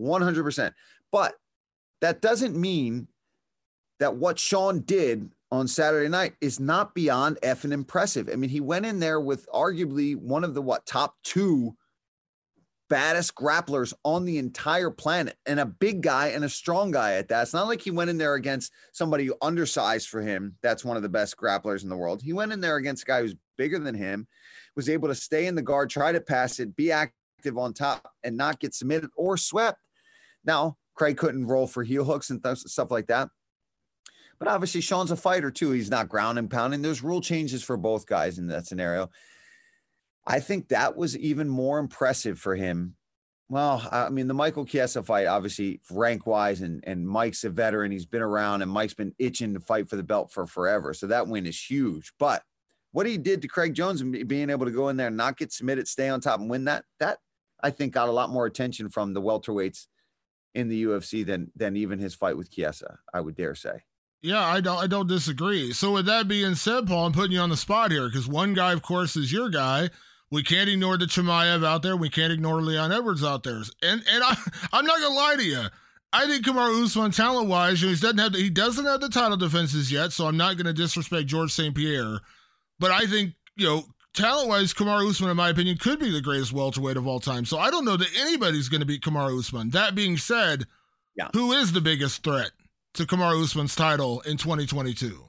[0.00, 0.72] 100%.
[1.12, 1.34] But
[2.00, 3.08] that doesn't mean
[4.00, 8.28] that what Sean did on Saturday night is not beyond effing impressive.
[8.32, 11.76] I mean, he went in there with arguably one of the what top two
[12.88, 17.28] baddest grapplers on the entire planet and a big guy and a strong guy at
[17.28, 17.42] that.
[17.42, 20.56] It's not like he went in there against somebody who undersized for him.
[20.62, 22.22] That's one of the best grapplers in the world.
[22.22, 24.26] He went in there against a guy who's bigger than him,
[24.76, 28.10] was able to stay in the guard, try to pass it, be active on top,
[28.24, 29.80] and not get submitted or swept.
[30.44, 33.28] Now, Craig couldn't roll for heel hooks and th- stuff like that.
[34.38, 35.72] But obviously, Sean's a fighter too.
[35.72, 36.82] He's not ground and pounding.
[36.82, 39.10] There's rule changes for both guys in that scenario.
[40.28, 42.96] I think that was even more impressive for him.
[43.48, 47.90] Well, I mean, the Michael Chiesa fight, obviously rank wise, and and Mike's a veteran.
[47.90, 50.92] He's been around, and Mike's been itching to fight for the belt for forever.
[50.92, 52.12] So that win is huge.
[52.18, 52.42] But
[52.92, 55.38] what he did to Craig Jones and being able to go in there and not
[55.38, 57.18] get submitted, stay on top, and win that, that
[57.62, 59.86] I think got a lot more attention from the welterweights
[60.54, 62.98] in the UFC than than even his fight with Chiesa.
[63.14, 63.84] I would dare say.
[64.20, 65.72] Yeah, I don't I don't disagree.
[65.72, 68.52] So with that being said, Paul, I'm putting you on the spot here because one
[68.52, 69.88] guy, of course, is your guy
[70.30, 71.96] we can't ignore the Chimaev out there.
[71.96, 73.62] We can't ignore Leon Edwards out there.
[73.82, 74.36] And and I,
[74.72, 75.64] I'm not gonna lie to you.
[76.12, 79.36] I think Kamaru Usman, talent wise, he doesn't have the, he doesn't have the title
[79.36, 80.12] defenses yet.
[80.12, 81.74] So I'm not gonna disrespect George St.
[81.74, 82.20] Pierre.
[82.78, 83.84] but I think you know
[84.18, 87.44] talent wise, Kamaru Usman, in my opinion, could be the greatest welterweight of all time.
[87.44, 89.70] So I don't know that anybody's going to beat Kamaru Usman.
[89.70, 90.64] That being said,
[91.16, 91.28] yeah.
[91.32, 92.50] who is the biggest threat
[92.94, 95.24] to Kamaru Usman's title in 2022?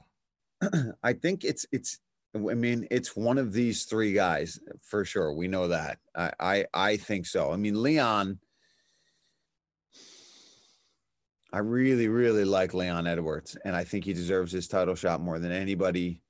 [1.02, 1.98] I think it's it's.
[2.34, 5.32] I mean, it's one of these three guys for sure.
[5.32, 5.98] We know that.
[6.14, 7.52] I I, I think so.
[7.52, 8.38] I mean, Leon.
[11.52, 15.40] I really, really like Leon Edwards, and I think he deserves his title shot more
[15.40, 16.22] than anybody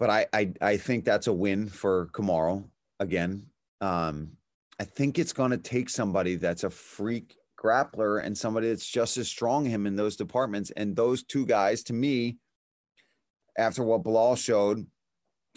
[0.00, 2.64] but I, I, I think that's a win for Kamaru
[2.98, 3.44] again.
[3.82, 4.30] Um,
[4.80, 9.18] I think it's going to take somebody that's a freak grappler and somebody that's just
[9.18, 10.70] as strong him in those departments.
[10.70, 12.38] And those two guys, to me,
[13.60, 14.86] after what Belal showed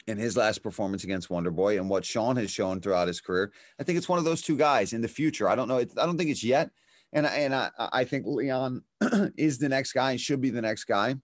[0.08, 3.54] in his last performance against Wonder Boy and what Sean has shown throughout his career,
[3.80, 5.50] I think it's one of those two guys in the future.
[5.50, 5.80] I don't know.
[5.80, 6.70] I don't think it's yet.
[7.14, 8.84] And, and I, I think Leon
[9.38, 11.16] is the next guy and should be the next guy.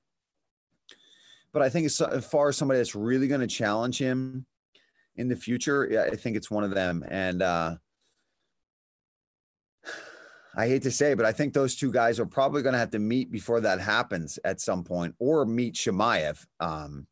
[1.52, 4.46] But I think as, far as somebody that's really going to challenge him
[5.16, 7.04] in the future, I think it's one of them.
[7.10, 7.76] And uh,
[10.60, 12.92] I hate to say, but I think those two guys are probably going to have
[12.92, 17.08] to meet before that happens at some point, or meet Chimaev um,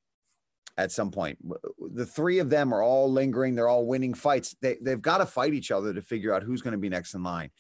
[0.78, 1.38] at some point.
[1.80, 4.56] The three of them are all lingering; they're all winning fights.
[4.62, 7.14] They they've got to fight each other to figure out who's going to be next
[7.14, 7.52] in line.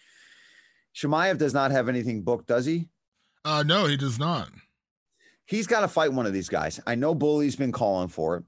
[0.95, 2.89] Chimaev does not have anything booked, does he?
[3.45, 4.49] Uh, no, he does not
[5.47, 6.79] he's got to fight one of these guys.
[6.85, 8.43] I know Bully's been calling for it.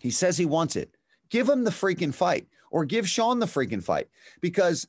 [0.00, 0.94] He says he wants it.
[1.30, 4.08] Give him the freaking fight or give Sean the freaking fight
[4.40, 4.86] because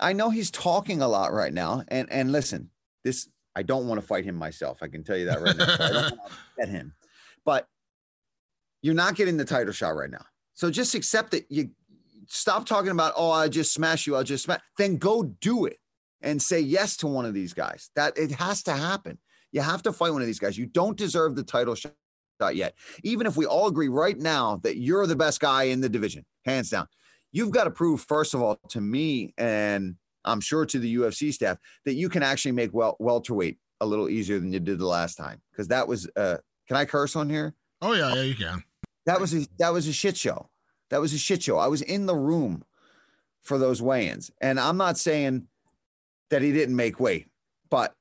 [0.00, 1.84] I know he's talking a lot right now.
[1.88, 2.70] And and listen,
[3.04, 4.78] this I don't want to fight him myself.
[4.82, 5.64] I can tell you that right now.
[5.64, 6.20] I don't want to
[6.58, 6.94] get him.
[7.44, 7.68] But
[8.82, 10.24] you're not getting the title shot right now.
[10.54, 11.46] So just accept it.
[11.48, 11.70] You
[12.26, 14.60] stop talking about, oh, I just smash you, I'll just smash.
[14.78, 15.78] Then go do it
[16.20, 17.90] and say yes to one of these guys.
[17.96, 19.18] That it has to happen.
[19.52, 20.58] You have to fight one of these guys.
[20.58, 21.92] You don't deserve the title shot
[22.52, 22.74] yet.
[23.04, 26.24] Even if we all agree right now that you're the best guy in the division,
[26.44, 26.88] hands down,
[27.34, 31.34] you've got to prove, first of all, to me and I'm sure to the UFC
[31.34, 34.86] staff that you can actually make wel- welterweight a little easier than you did the
[34.86, 35.42] last time.
[35.50, 36.36] Because that was, uh,
[36.68, 37.52] can I curse on here?
[37.82, 38.62] Oh yeah, yeah, you can.
[39.04, 40.48] That was a, that was a shit show.
[40.90, 41.58] That was a shit show.
[41.58, 42.64] I was in the room
[43.42, 45.48] for those weigh-ins, and I'm not saying
[46.30, 47.26] that he didn't make weight,
[47.68, 47.94] but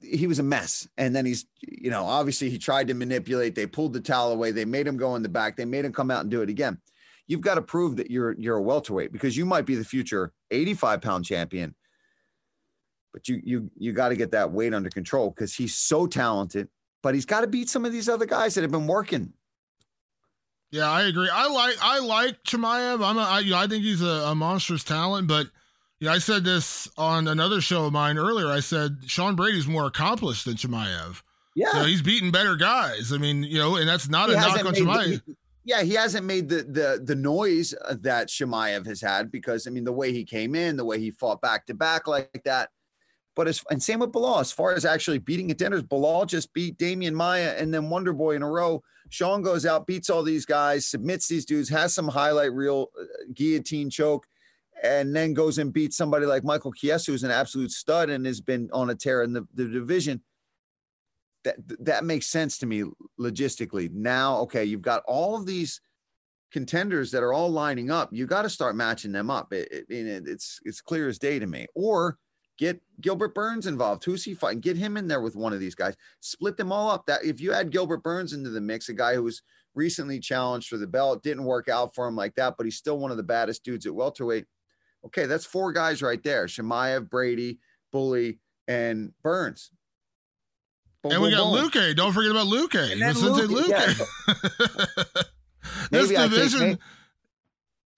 [0.00, 0.88] he was a mess.
[0.96, 3.54] And then he's, you know, obviously he tried to manipulate.
[3.54, 4.52] They pulled the towel away.
[4.52, 5.56] They made him go in the back.
[5.56, 6.78] They made him come out and do it again.
[7.26, 10.32] You've got to prove that you're you're a welterweight because you might be the future
[10.50, 11.74] 85 pound champion.
[13.12, 16.68] But you you you got to get that weight under control because he's so talented.
[17.02, 19.32] But he's got to beat some of these other guys that have been working.
[20.72, 21.28] Yeah, I agree.
[21.30, 23.04] I like I like Chimaev.
[23.04, 25.48] I'm a, I, you know, I think he's a, a monstrous talent, but
[26.00, 28.48] yeah, I said this on another show of mine earlier.
[28.48, 31.22] I said Sean Brady's more accomplished than Chimaev.
[31.54, 33.12] Yeah, you know, he's beaten better guys.
[33.12, 35.20] I mean, you know, and that's not he a knock on Chimaev.
[35.64, 39.84] Yeah, he hasn't made the the the noise that Chimaev has had because I mean
[39.84, 42.70] the way he came in, the way he fought back to back like that.
[43.34, 46.78] But as and same with Belal, as far as actually beating contenders, Belal just beat
[46.78, 48.82] Demian Maia and then Wonder Boy in a row.
[49.08, 53.04] Sean goes out, beats all these guys, submits these dudes, has some highlight reel uh,
[53.34, 54.26] guillotine choke
[54.82, 58.40] and then goes and beats somebody like Michael Chiesa, who's an absolute stud and has
[58.40, 60.22] been on a tear in the, the division.
[61.44, 62.84] That that makes sense to me
[63.18, 63.90] logistically.
[63.92, 65.80] Now, okay, you've got all of these
[66.52, 68.10] contenders that are all lining up.
[68.12, 69.52] You got to start matching them up.
[69.52, 71.66] It, it, it's it's clear as day to me.
[71.74, 72.18] Or
[72.58, 74.04] get Gilbert Burns involved.
[74.04, 74.60] Who's he fighting?
[74.60, 75.96] Get him in there with one of these guys.
[76.20, 77.06] Split them all up.
[77.06, 79.42] That if you add Gilbert Burns into the mix, a guy who was
[79.74, 82.98] recently challenged for the belt, didn't work out for him like that, but he's still
[82.98, 84.44] one of the baddest dudes at welterweight
[85.04, 87.58] Okay, that's four guys right there: Chimaev, Brady,
[87.90, 89.70] Bully, and Burns.
[91.02, 91.68] Boom, and we got boom.
[91.68, 91.96] Luque.
[91.96, 92.92] Don't forget about Luque.
[92.94, 93.48] Luque.
[93.48, 93.68] Luque.
[93.68, 95.22] Yeah.
[95.90, 96.62] this maybe division.
[96.62, 96.78] I take,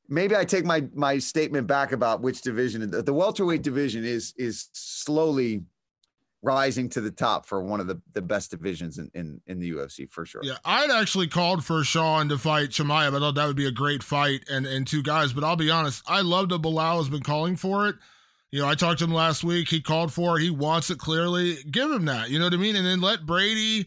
[0.09, 2.91] maybe I take my my statement back about which division.
[2.91, 5.65] The, the welterweight division is is slowly
[6.45, 9.71] rising to the top for one of the, the best divisions in, in, in the
[9.73, 10.43] UFC for sure.
[10.45, 13.17] Yeah, I'd actually called for Sean to fight Chimaev.
[13.17, 15.33] I thought that would be a great fight and, and two guys.
[15.33, 17.97] But I'll be honest, I love that Belal has been calling for it.
[18.55, 19.69] You know, I talked to him last week.
[19.69, 20.43] He called for it.
[20.43, 21.57] He wants it clearly.
[21.73, 22.31] Give him that.
[22.31, 22.77] You know what I mean?
[22.77, 23.85] And then let Brady.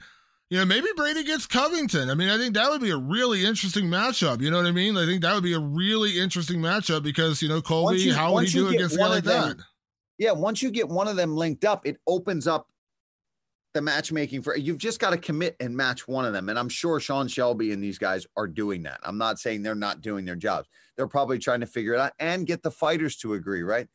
[0.50, 2.10] You know, maybe Brady gets Covington.
[2.10, 4.42] I mean, I think that would be a really interesting matchup.
[4.42, 4.98] You know what I mean?
[4.98, 8.34] I think that would be a really interesting matchup because, you know, Colby, you, how
[8.34, 9.58] would he do against a guy like them, that?
[10.18, 12.68] Yeah, once you get one of them linked up, it opens up
[13.74, 16.50] the matchmaking for you've just got to commit and match one of them.
[16.50, 19.00] And I'm sure Sean Shelby and these guys are doing that.
[19.04, 20.68] I'm not saying they're not doing their jobs.
[20.98, 23.88] They're probably trying to figure it out and get the fighters to agree, right?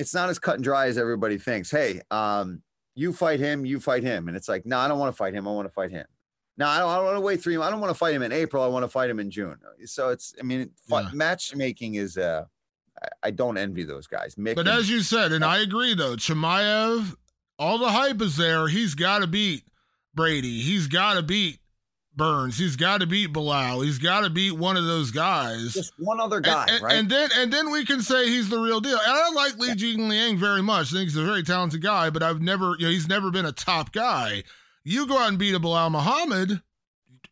[0.00, 1.70] It's not as cut and dry as everybody thinks.
[1.70, 2.62] Hey, um,
[2.94, 4.28] you fight him, you fight him.
[4.28, 5.46] And it's like, no, I don't want to fight him.
[5.46, 6.06] I want to fight him.
[6.56, 7.56] Now I don't, I don't want to wait three.
[7.56, 8.62] I don't want to fight him in April.
[8.62, 9.56] I want to fight him in June.
[9.84, 10.34] So it's.
[10.40, 11.08] I mean, yeah.
[11.12, 12.16] matchmaking is.
[12.16, 12.44] Uh,
[13.02, 14.34] I, I don't envy those guys.
[14.36, 17.14] Mick but and, as you said, and I agree though, Chimaev,
[17.58, 18.68] all the hype is there.
[18.68, 19.64] He's got to beat
[20.14, 20.60] Brady.
[20.60, 21.60] He's got to beat
[22.20, 22.58] Burns.
[22.58, 23.82] He's got to beat Belal.
[23.82, 25.72] He's got to beat one of those guys.
[25.72, 26.94] Just one other guy, and, and, right?
[26.96, 28.98] And then and then we can say he's the real deal.
[28.98, 29.74] And I like Li yeah.
[29.74, 30.92] Jingliang very much.
[30.92, 33.46] I think he's a very talented guy, but I've never, you know, he's never been
[33.46, 34.42] a top guy.
[34.84, 36.60] You go out and beat a Belal Muhammad.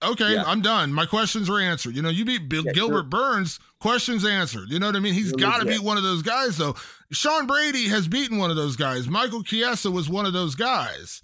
[0.02, 0.44] Okay, yeah.
[0.46, 0.92] I'm done.
[0.92, 1.96] My questions are answered.
[1.96, 3.02] You know, you beat Bill, yeah, Gilbert sure.
[3.02, 4.70] Burns, questions answered.
[4.70, 5.12] You know what I mean?
[5.12, 6.76] He's got to beat one of those guys, though.
[7.10, 9.08] Sean Brady has beaten one of those guys.
[9.08, 11.20] Michael Chiesa was one of those guys.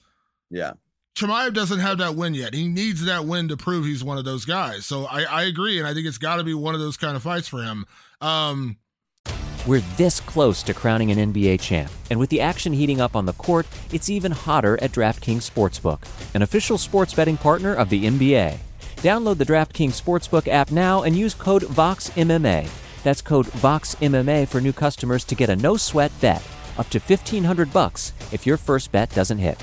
[0.50, 0.72] Yeah.
[1.14, 2.54] Chimaev doesn't have that win yet.
[2.54, 4.84] He needs that win to prove he's one of those guys.
[4.84, 7.14] So I, I agree, and I think it's got to be one of those kind
[7.14, 7.86] of fights for him.
[8.20, 8.78] Um,
[9.64, 13.26] We're this close to crowning an NBA champ, and with the action heating up on
[13.26, 16.02] the court, it's even hotter at DraftKings Sportsbook,
[16.34, 18.58] an official sports betting partner of the NBA.
[18.96, 22.68] Download the DraftKings Sportsbook app now and use code VOXMMA.
[23.04, 26.42] That's code VOXMMA for new customers to get a no-sweat bet
[26.76, 29.62] up to 1500 bucks if your first bet doesn't hit.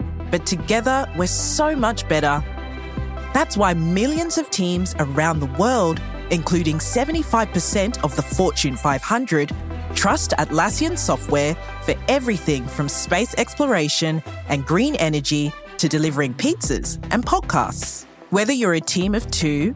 [0.31, 2.43] but together we're so much better.
[3.33, 9.51] That's why millions of teams around the world, including 75% of the Fortune 500,
[9.95, 17.25] trust Atlassian software for everything from space exploration and green energy to delivering pizzas and
[17.25, 18.05] podcasts.
[18.29, 19.75] Whether you're a team of two,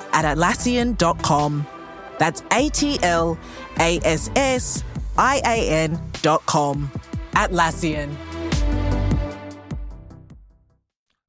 [0.13, 1.67] at Atlassian.com.
[2.17, 3.37] That's A T L
[3.79, 4.83] A S S
[5.17, 6.91] I A N.com.
[7.31, 8.15] Atlassian.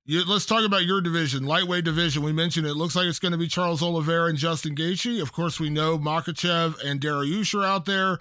[0.04, 2.22] You, let's talk about your division, lightweight division.
[2.22, 5.22] We mentioned it looks like it's going to be Charles Oliveira and Justin Gaethje.
[5.22, 8.18] Of course, we know Makhachev and Dariush are out there.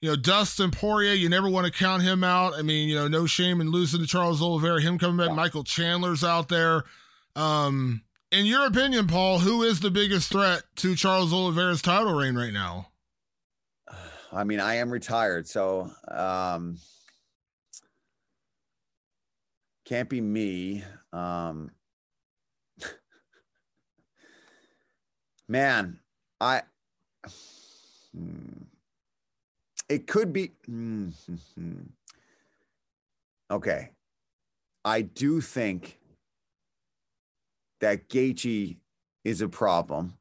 [0.00, 2.54] You know, Dustin Poirier, you never want to count him out.
[2.54, 4.80] I mean, you know, no shame in losing to Charles Oliveira.
[4.80, 6.84] Him coming back, Michael Chandler's out there.
[7.34, 12.34] Um, in your opinion, Paul, who is the biggest threat to Charles Oliveira's title reign
[12.34, 12.88] right now?
[14.32, 16.78] I mean, I am retired, so um,
[19.84, 20.84] can't be me.
[21.12, 21.70] Um,
[25.48, 26.00] man,
[26.40, 26.62] I.
[28.14, 28.64] Hmm,
[29.88, 30.52] it could be.
[30.66, 31.10] Hmm,
[33.50, 33.90] okay.
[34.84, 35.98] I do think
[37.80, 38.76] that Gaethje
[39.24, 40.14] is a problem.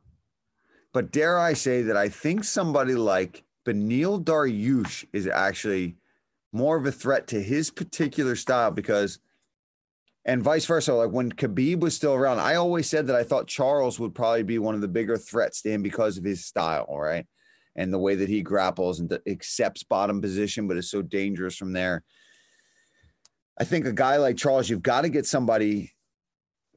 [0.93, 5.97] But dare I say that I think somebody like Beneil Dariush is actually
[6.51, 9.19] more of a threat to his particular style because
[10.25, 10.93] and vice versa.
[10.93, 14.43] Like when Khabib was still around, I always said that I thought Charles would probably
[14.43, 17.27] be one of the bigger threats to him because of his style, right?
[17.75, 21.73] And the way that he grapples and accepts bottom position, but is so dangerous from
[21.73, 22.03] there.
[23.59, 25.93] I think a guy like Charles, you've got to get somebody.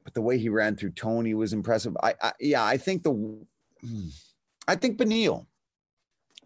[0.09, 1.95] But the way he ran through Tony was impressive.
[2.01, 3.45] I, I yeah, I think the,
[4.67, 5.45] I think Beneil.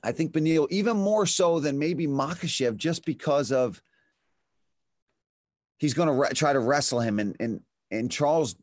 [0.03, 3.82] I think Beneil even more so than maybe Makhachev, just because of
[5.78, 7.20] he's going to re- try to wrestle him.
[7.20, 8.57] And, and, and Charles,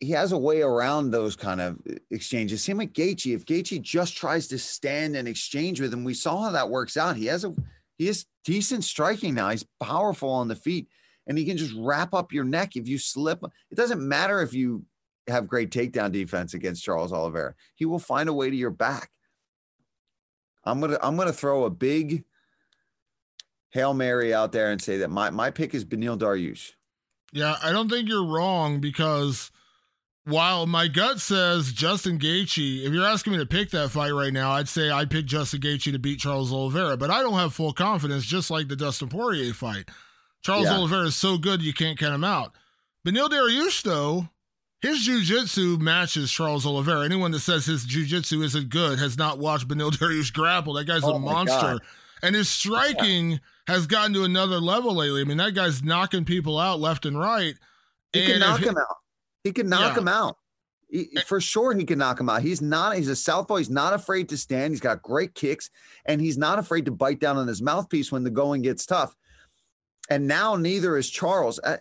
[0.00, 1.78] he has a way around those kind of
[2.10, 2.64] exchanges.
[2.64, 3.34] Same with Gaethje.
[3.34, 6.96] If Gaethje just tries to stand and exchange with him, we saw how that works
[6.96, 7.16] out.
[7.16, 7.54] He has a,
[7.98, 9.50] he is decent striking now.
[9.50, 10.88] He's powerful on the feet.
[11.26, 13.42] And he can just wrap up your neck if you slip.
[13.70, 14.84] It doesn't matter if you
[15.28, 17.54] have great takedown defense against Charles Oliveira.
[17.74, 19.10] He will find a way to your back.
[20.64, 22.24] I'm gonna I'm gonna throw a big
[23.70, 26.72] hail mary out there and say that my my pick is Beneil Dariush.
[27.32, 29.50] Yeah, I don't think you're wrong because
[30.24, 34.32] while my gut says Justin Gaethje, if you're asking me to pick that fight right
[34.32, 37.54] now, I'd say I'd pick Justin Gaethje to beat Charles Oliveira, but I don't have
[37.54, 39.88] full confidence, just like the Dustin Poirier fight.
[40.42, 40.76] Charles yeah.
[40.76, 42.52] Oliveira is so good you can't count him out.
[43.06, 44.28] Beneil Dariush, though,
[44.80, 47.04] his jiu-jitsu matches Charles Oliveira.
[47.04, 50.74] Anyone that says his jiu-jitsu isn't good has not watched Beneil Dariush grapple.
[50.74, 51.54] That guy's oh a monster.
[51.54, 51.80] God.
[52.22, 53.38] And his striking yeah.
[53.68, 55.20] has gotten to another level lately.
[55.20, 57.54] I mean, that guy's knocking people out left and right.
[58.12, 58.96] He and can knock him out.
[59.44, 60.02] He can knock yeah.
[60.02, 60.36] him out.
[60.88, 62.42] He, for sure, he can knock him out.
[62.42, 62.96] He's not.
[62.96, 63.56] He's a southpaw.
[63.56, 64.72] He's not afraid to stand.
[64.72, 65.70] He's got great kicks,
[66.04, 69.16] and he's not afraid to bite down on his mouthpiece when the going gets tough.
[70.12, 71.58] And now neither is Charles.
[71.64, 71.78] I,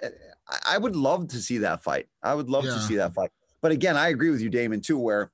[0.66, 2.08] I would love to see that fight.
[2.24, 2.74] I would love yeah.
[2.74, 3.32] to see that fight.
[3.62, 4.98] But again, I agree with you, Damon, too.
[4.98, 5.32] Where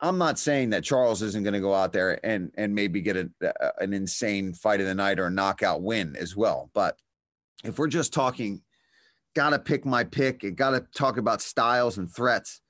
[0.00, 3.16] I'm not saying that Charles isn't going to go out there and and maybe get
[3.16, 6.70] a, a, an insane fight of the night or a knockout win as well.
[6.72, 6.96] But
[7.64, 8.62] if we're just talking
[9.34, 10.42] got to pick my pick.
[10.42, 12.60] and Got to talk about styles and threats.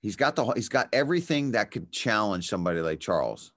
[0.00, 3.53] He's got the he's got everything that could challenge somebody like Charles.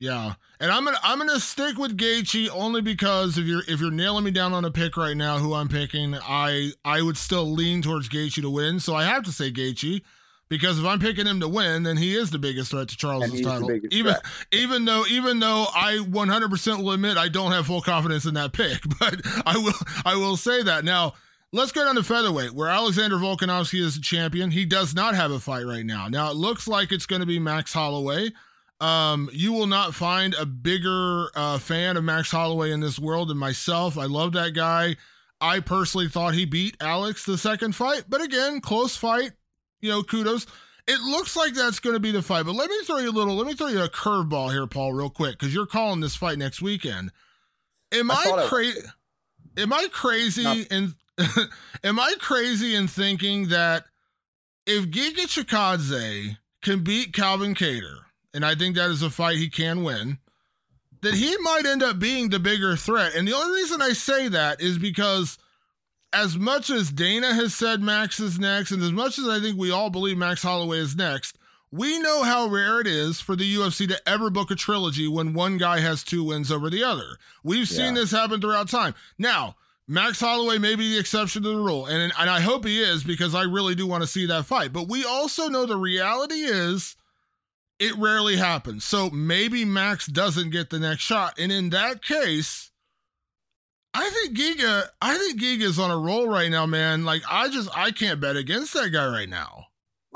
[0.00, 3.90] Yeah, and I'm gonna I'm gonna stick with Gaethje only because if you're if you're
[3.90, 7.50] nailing me down on a pick right now, who I'm picking, I I would still
[7.50, 8.78] lean towards Gaethje to win.
[8.78, 10.02] So I have to say Gaethje
[10.48, 13.40] because if I'm picking him to win, then he is the biggest threat to Charles's
[13.40, 13.70] title.
[13.90, 14.24] Even threat.
[14.52, 18.52] even though even though I 100% will admit I don't have full confidence in that
[18.52, 19.74] pick, but I will
[20.04, 21.14] I will say that now.
[21.50, 24.50] Let's go down to featherweight, where Alexander Volkanovski is the champion.
[24.50, 26.06] He does not have a fight right now.
[26.06, 28.32] Now it looks like it's going to be Max Holloway.
[28.80, 33.28] Um, you will not find a bigger uh, fan of Max Holloway in this world
[33.28, 33.98] than myself.
[33.98, 34.96] I love that guy.
[35.40, 39.32] I personally thought he beat Alex the second fight, but again, close fight
[39.80, 40.46] you know, kudos.
[40.86, 43.12] It looks like that's going to be the fight, but let me throw you a
[43.12, 46.16] little, let me throw you a curveball here, Paul, real quick, because you're calling this
[46.16, 47.10] fight next weekend.
[47.92, 48.80] Am I, I crazy?
[49.58, 50.94] Am I crazy in?
[51.84, 53.84] am I crazy in thinking that
[54.66, 58.04] if Giga Chikadze can beat Calvin Kattar,
[58.34, 60.18] and I think that is a fight he can win,
[61.02, 63.14] that he might end up being the bigger threat.
[63.14, 65.38] And the only reason I say that is because
[66.12, 69.58] as much as Dana has said Max is next, and as much as I think
[69.58, 71.36] we all believe Max Holloway is next,
[71.70, 75.34] we know how rare it is for the UFC to ever book a trilogy when
[75.34, 77.18] one guy has two wins over the other.
[77.42, 78.00] We've seen yeah.
[78.00, 78.94] this happen throughout time.
[79.18, 79.56] Now,
[79.86, 83.04] Max Holloway may be the exception to the rule, and, and I hope he is
[83.04, 84.72] because I really do want to see that fight.
[84.72, 86.96] But we also know the reality is
[87.78, 88.84] it rarely happens.
[88.84, 91.38] So maybe Max doesn't get the next shot.
[91.38, 92.70] And in that case,
[93.94, 97.04] I think Giga, I think Giga's on a roll right now, man.
[97.04, 99.66] Like I just I can't bet against that guy right now.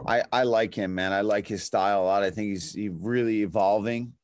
[0.06, 1.12] I I like him, man.
[1.12, 2.22] I like his style a lot.
[2.22, 4.14] I think he's he really evolving.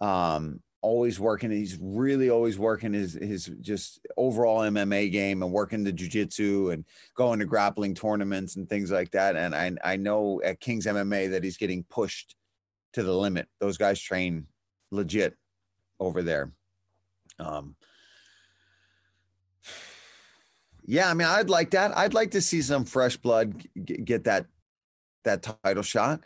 [0.00, 1.50] Um, always working.
[1.50, 6.84] He's really always working his his just overall MMA game and working the jujitsu and
[7.14, 9.36] going to grappling tournaments and things like that.
[9.36, 12.36] And I I know at King's MMA that he's getting pushed
[12.92, 13.48] to the limit.
[13.60, 14.46] Those guys train
[14.90, 15.36] legit
[15.98, 16.52] over there.
[17.38, 17.76] Um,
[20.84, 21.96] yeah, I mean, I'd like that.
[21.96, 24.46] I'd like to see some fresh blood get that
[25.24, 26.20] that title shot.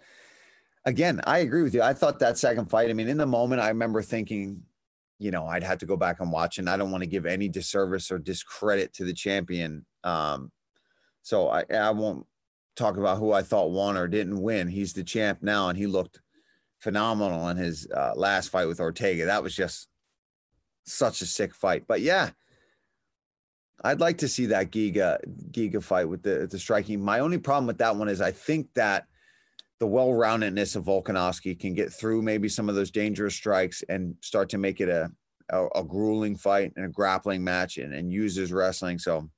[0.85, 1.83] Again, I agree with you.
[1.83, 2.89] I thought that second fight.
[2.89, 4.63] I mean, in the moment, I remember thinking,
[5.19, 7.27] you know, I'd have to go back and watch, and I don't want to give
[7.27, 9.85] any disservice or discredit to the champion.
[10.05, 10.51] Um,
[11.23, 12.25] so I, I won't
[12.77, 14.69] talk about who I thought won or didn't win.
[14.69, 16.21] He's the champ now, and he looked
[16.87, 19.27] phenomenal in his uh, last fight with Ortega.
[19.27, 19.89] That was just
[20.85, 21.83] such a sick fight.
[21.89, 22.31] But yeah,
[23.83, 25.19] I'd like to see that Giga
[25.51, 27.01] Giga fight with the the striking.
[27.01, 29.07] My only problem with that one is I think that
[29.81, 34.49] the well-roundedness of Volkanovski can get through maybe some of those dangerous strikes and start
[34.51, 35.11] to make it a
[35.51, 39.01] a, a grueling fight and a grappling match and, and use his wrestling.
[39.01, 39.29] So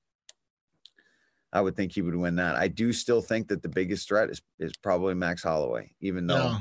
[1.51, 2.57] I would think he would win that.
[2.57, 6.59] I do still think that the biggest threat is is probably Max Holloway, even though.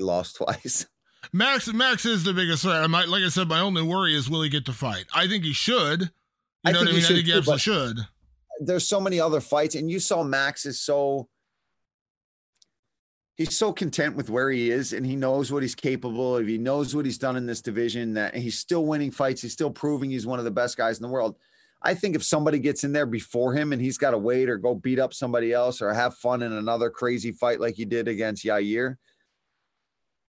[0.00, 0.86] Lost twice.
[1.32, 2.82] Max Max is the biggest threat.
[2.82, 5.04] I might, like I said, my only worry is will he get to fight?
[5.14, 6.10] I think he should.
[6.64, 7.04] You know I what I mean?
[7.04, 7.98] I think he absolutely should.
[8.60, 11.28] There's so many other fights, and you saw Max is so
[13.36, 16.46] he's so content with where he is, and he knows what he's capable of.
[16.46, 18.14] He knows what he's done in this division.
[18.14, 19.42] That he's still winning fights.
[19.42, 21.36] He's still proving he's one of the best guys in the world.
[21.82, 24.58] I think if somebody gets in there before him and he's got to wait or
[24.58, 28.06] go beat up somebody else or have fun in another crazy fight like he did
[28.06, 28.96] against Yair,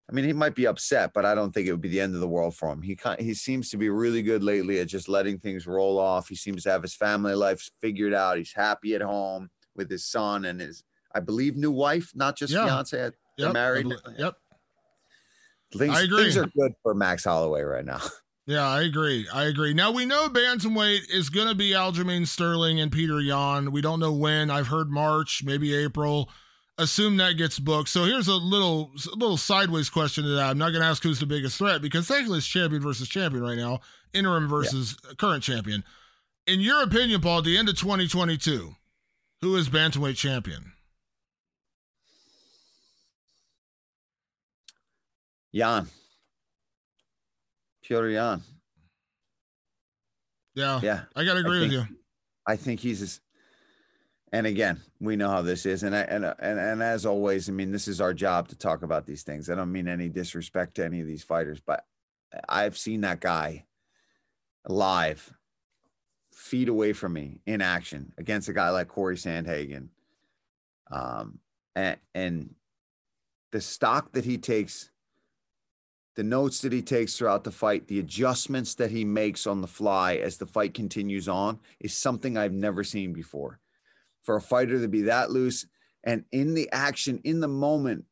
[0.09, 2.14] I mean, he might be upset, but I don't think it would be the end
[2.14, 2.80] of the world for him.
[2.80, 6.28] He he seems to be really good lately at just letting things roll off.
[6.28, 8.38] He seems to have his family life figured out.
[8.38, 10.82] He's happy at home with his son and his,
[11.14, 12.64] I believe, new wife, not just yeah.
[12.64, 12.96] fiance.
[12.96, 13.52] They're yep.
[13.52, 13.92] married.
[14.16, 14.34] Yep.
[15.74, 16.22] Things, I agree.
[16.22, 18.00] Things are good for Max Holloway right now.
[18.48, 19.28] Yeah, I agree.
[19.30, 19.74] I agree.
[19.74, 23.72] Now we know bantamweight is going to be Aljamain Sterling and Peter Yan.
[23.72, 24.48] We don't know when.
[24.50, 26.30] I've heard March, maybe April
[26.79, 27.89] assume that gets booked.
[27.89, 30.51] So here's a little a little sideways question to that.
[30.51, 33.43] I'm not going to ask who's the biggest threat because technically it's champion versus champion
[33.43, 33.81] right now,
[34.14, 35.14] interim versus yeah.
[35.18, 35.85] current champion.
[36.47, 38.74] In your opinion, Paul, at the end of 2022,
[39.43, 40.72] who is bantamweight champion?
[45.53, 45.89] Yan.
[47.85, 48.43] Petr Yan.
[50.55, 50.81] Yeah.
[50.83, 51.01] Yeah.
[51.14, 51.97] I got to agree think, with you.
[52.47, 53.20] I think he's
[54.33, 57.53] and again, we know how this is, and I, and and and as always, I
[57.53, 59.49] mean, this is our job to talk about these things.
[59.49, 61.87] I don't mean any disrespect to any of these fighters, but
[62.49, 63.64] I've seen that guy
[64.66, 65.33] live,
[66.33, 69.89] feet away from me in action against a guy like Corey Sandhagen,
[70.91, 71.39] um,
[71.74, 72.55] and and
[73.51, 74.91] the stock that he takes,
[76.16, 79.66] the notes that he takes throughout the fight, the adjustments that he makes on the
[79.66, 83.59] fly as the fight continues on, is something I've never seen before
[84.29, 85.64] for a fighter to be that loose
[86.05, 88.05] and in the action, in the moment,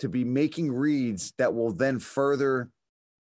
[0.00, 2.70] to be making reads that will then further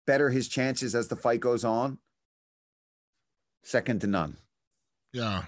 [0.04, 1.96] better his chances as the fight goes on.
[3.62, 4.36] Second to none.
[5.12, 5.44] Yeah.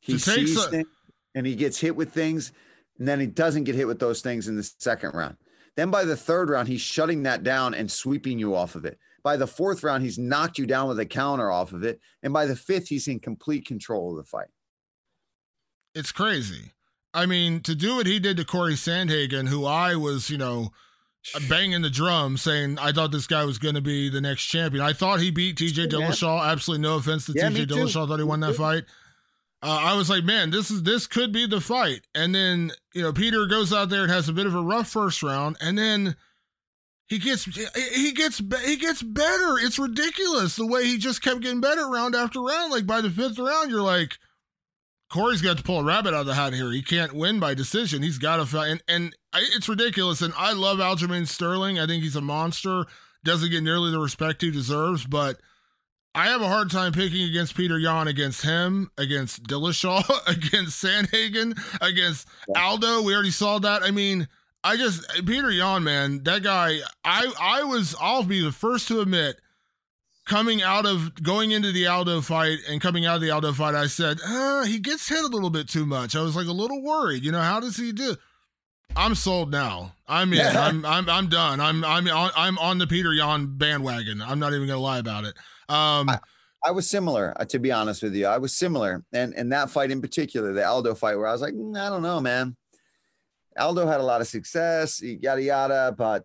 [0.00, 0.88] He sees a- things
[1.34, 2.52] and he gets hit with things,
[2.98, 5.36] and then he doesn't get hit with those things in the second round.
[5.76, 8.98] Then by the third round, he's shutting that down and sweeping you off of it.
[9.22, 12.00] By the fourth round, he's knocked you down with a counter off of it.
[12.22, 14.48] And by the fifth, he's in complete control of the fight.
[15.94, 16.72] It's crazy.
[17.12, 20.72] I mean, to do what he did to Corey Sandhagen, who I was, you know,
[21.48, 24.84] banging the drum saying I thought this guy was going to be the next champion.
[24.84, 26.44] I thought he beat TJ Dillashaw.
[26.44, 28.04] Absolutely no offense to yeah, TJ Dillashaw.
[28.04, 28.84] I thought he won that fight.
[29.62, 32.02] Uh, I was like, man, this is this could be the fight.
[32.14, 34.88] And then you know Peter goes out there and has a bit of a rough
[34.88, 36.16] first round, and then
[37.06, 39.56] he gets he gets he gets better.
[39.58, 42.72] It's ridiculous the way he just kept getting better round after round.
[42.72, 44.18] Like by the fifth round, you're like
[45.14, 46.72] Corey's got to pull a rabbit out of the hat here.
[46.72, 48.02] He can't win by decision.
[48.02, 50.22] He's got to fight, and and I, it's ridiculous.
[50.22, 51.78] And I love Aljamain Sterling.
[51.78, 52.84] I think he's a monster.
[53.22, 55.40] Doesn't get nearly the respect he deserves, but
[56.16, 61.56] I have a hard time picking against Peter Yan, against him, against Dillashaw, against Sandhagen,
[61.80, 62.26] against.
[62.56, 63.02] Aldo.
[63.02, 63.84] We already saw that.
[63.84, 64.26] I mean,
[64.64, 66.78] I just Peter Yan, man, that guy.
[67.04, 67.94] I I was.
[68.00, 69.38] I'll be the first to admit
[70.26, 73.74] coming out of going into the Aldo fight and coming out of the Aldo fight,
[73.74, 76.16] I said, uh, he gets hit a little bit too much.
[76.16, 77.24] I was like a little worried.
[77.24, 78.16] You know, how does he do?
[78.96, 79.94] I'm sold now.
[80.06, 80.56] I'm in.
[80.56, 81.60] I'm I'm I'm done.
[81.60, 84.22] I'm I'm on I'm on the Peter Yan bandwagon.
[84.22, 85.34] I'm not even gonna lie about it.
[85.68, 86.20] Um I,
[86.66, 88.26] I was similar, uh, to be honest with you.
[88.26, 91.42] I was similar, and and that fight in particular, the Aldo fight, where I was
[91.42, 92.56] like, mm, I don't know, man.
[93.58, 96.24] Aldo had a lot of success, yada yada, but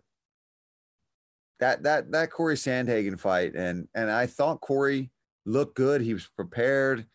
[1.60, 5.10] that that that Corey Sandhagen fight, and and I thought Corey
[5.44, 6.00] looked good.
[6.00, 7.06] He was prepared,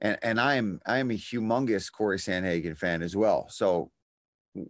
[0.00, 3.46] and and I am I am a humongous Corey Sandhagen fan as well.
[3.48, 3.90] So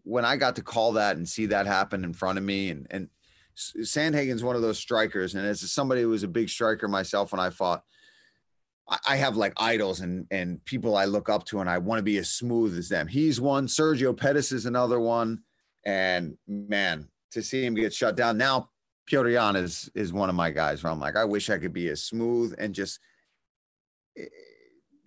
[0.04, 2.86] when I got to call that and see that happen in front of me, and
[2.90, 3.08] and
[3.56, 7.40] Sandhagen's one of those strikers, and as somebody who was a big striker myself when
[7.40, 7.82] I fought.
[9.06, 12.02] I have like idols and and people I look up to, and I want to
[12.02, 13.06] be as smooth as them.
[13.06, 13.66] He's one.
[13.68, 15.44] Sergio Pettis is another one,
[15.86, 18.71] and man, to see him get shut down now
[19.10, 21.72] Petr Yan is is one of my guys where I'm like, I wish I could
[21.72, 23.00] be as smooth and just
[24.16, 24.24] eh,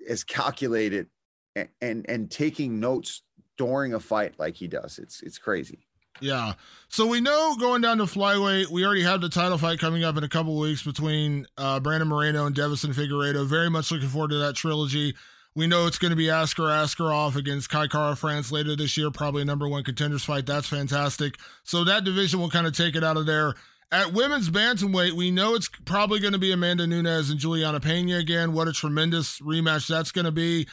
[0.09, 1.07] as calculated
[1.55, 3.23] and and, and taking notes
[3.57, 4.99] during a fight like he does.
[4.99, 5.87] It's it's crazy.
[6.21, 6.53] Yeah.
[6.87, 10.15] So we know going down to flyweight, we already have the title fight coming up
[10.17, 13.45] in a couple weeks between uh, Brandon Moreno and Deiveson Figueiredo.
[13.45, 15.13] Very much looking forward to that trilogy.
[15.55, 19.45] We know it's going to be Askar Askarov against Kai Kara-France later this year, probably
[19.45, 20.45] number one contenders fight.
[20.45, 21.37] That's fantastic.
[21.63, 23.55] So that division will kind of take it out of there.
[23.91, 28.17] At women's bantamweight, we know it's probably going to be Amanda Nunes and Juliana Pena
[28.17, 28.53] again.
[28.53, 30.67] What a tremendous rematch that's going to be.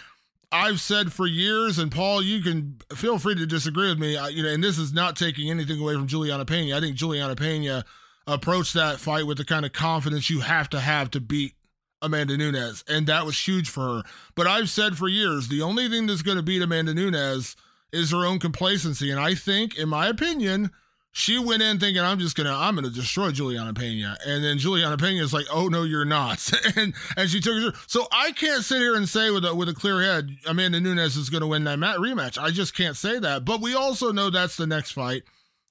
[0.51, 4.13] I've said for years, and Paul, you can feel free to disagree with me.
[4.31, 6.77] you know, and this is not taking anything away from Juliana Pena.
[6.77, 7.85] I think Juliana Pena
[8.27, 11.55] approached that fight with the kind of confidence you have to have to beat
[12.01, 14.03] Amanda Nunes, and that was huge for her.
[14.35, 17.57] But I've said for years, the only thing that's going to beat Amanda Nunes
[17.93, 20.71] is her own complacency, and I think, in my opinion
[21.13, 24.97] she went in thinking I'm just gonna I'm gonna destroy Juliana Pena, and then Juliana
[24.97, 27.79] Pena is like, oh no, you're not, and and she took her.
[27.87, 31.17] So I can't sit here and say with a with a clear head, Amanda Nunes
[31.17, 32.43] is gonna win that mat- rematch.
[32.43, 33.45] I just can't say that.
[33.45, 35.23] But we also know that's the next fight,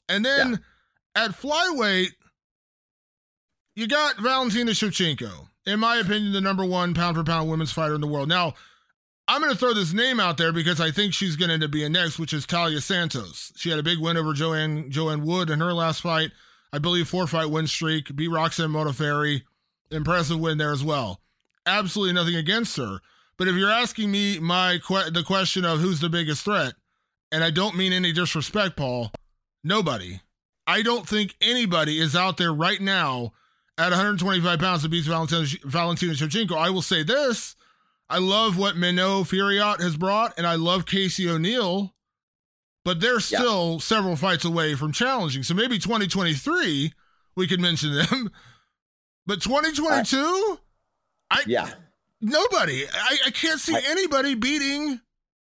[0.08, 0.52] and then.
[0.52, 0.58] Yeah.
[1.14, 2.12] At flyweight,
[3.76, 7.96] you got Valentina Shevchenko, in my opinion, the number one pound for pound women's fighter
[7.96, 8.30] in the world.
[8.30, 8.54] Now,
[9.28, 11.72] I'm going to throw this name out there because I think she's going to up
[11.72, 13.54] being next, which is Taila Santos.
[13.56, 16.32] She had a big win over Joanne Joanne Wood in her last fight.
[16.74, 19.44] I believe four fight win streak, beat Roxanne Modafferi.
[19.90, 21.22] Impressive win there as well.
[21.66, 23.00] Absolutely nothing against her.
[23.38, 26.74] But if you're asking me my que- the question of who's the biggest threat,
[27.32, 29.12] and I don't mean any disrespect, Paul,
[29.64, 30.22] nobody.
[30.68, 33.34] I don't think anybody is out there right now
[33.78, 36.56] at 125 pounds that beats Valentina, Valentina Shevchenko.
[36.56, 37.56] I will say this.
[38.12, 41.96] I love what Manon Fiorot has brought, and I love Casey O'Neill,
[42.84, 43.80] but they're still yeah.
[43.80, 45.44] several fights away from challenging.
[45.44, 46.92] So maybe 2023,
[47.38, 48.32] we could mention them.
[49.28, 50.18] But 2022,
[51.30, 51.70] I, I yeah,
[52.22, 52.86] nobody.
[52.92, 55.00] I, I can't see I, anybody beating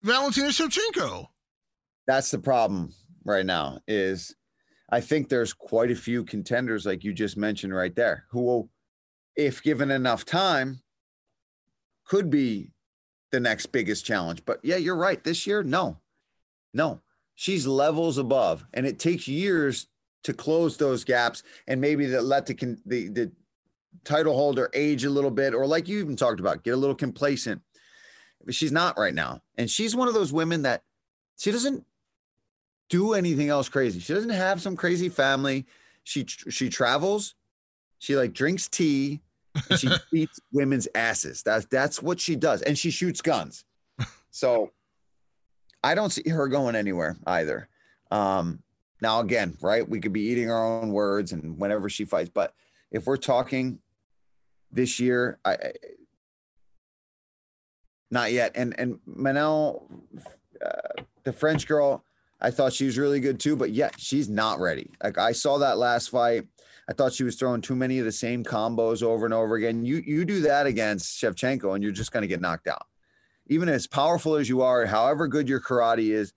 [0.03, 1.27] Valentina Shevchenko.
[2.07, 2.93] That's the problem
[3.25, 3.79] right now.
[3.89, 4.37] Is
[4.91, 8.71] I think there's quite a few contenders, like you just mentioned right there, who will,
[9.37, 10.83] if given enough time,
[12.05, 12.71] could be
[13.31, 14.45] the next biggest challenge.
[14.45, 15.23] But yeah, you're right.
[15.23, 15.99] This year, no,
[16.73, 17.01] no,
[17.35, 19.89] she's levels above, and it takes years
[20.25, 22.55] to close those gaps, and maybe that let the
[22.87, 23.33] the the
[24.05, 26.95] title holder age a little bit, or like you even talked about, get a little
[26.95, 27.63] complacent.
[28.45, 30.83] But she's not right now, and she's one of those women that
[31.39, 31.85] she doesn't
[32.89, 34.01] do anything else crazy.
[34.01, 35.67] She doesn't have some crazy family.
[36.05, 37.35] She she travels.
[37.99, 39.23] She like drinks tea.
[39.77, 41.43] She beats women's asses.
[41.43, 43.65] That's that's what she does, and she shoots guns.
[44.31, 44.71] So
[45.85, 47.69] I don't see her going anywhere either.
[48.11, 48.63] Um,
[49.01, 49.87] now again, right?
[49.87, 52.55] We could be eating our own words, and whenever she fights, but
[52.91, 53.79] if we're talking
[54.71, 55.57] this year, I
[58.11, 58.53] not yet.
[58.55, 59.83] And and Manel,
[60.65, 62.05] uh, the French girl,
[62.41, 64.91] I thought she was really good too, but yet she's not ready.
[65.03, 66.47] Like I saw that last fight.
[66.89, 69.85] I thought she was throwing too many of the same combos over and over again.
[69.85, 72.87] You you do that against Shevchenko and you're just going to get knocked out.
[73.49, 76.33] Even as powerful as you are, however good your karate is,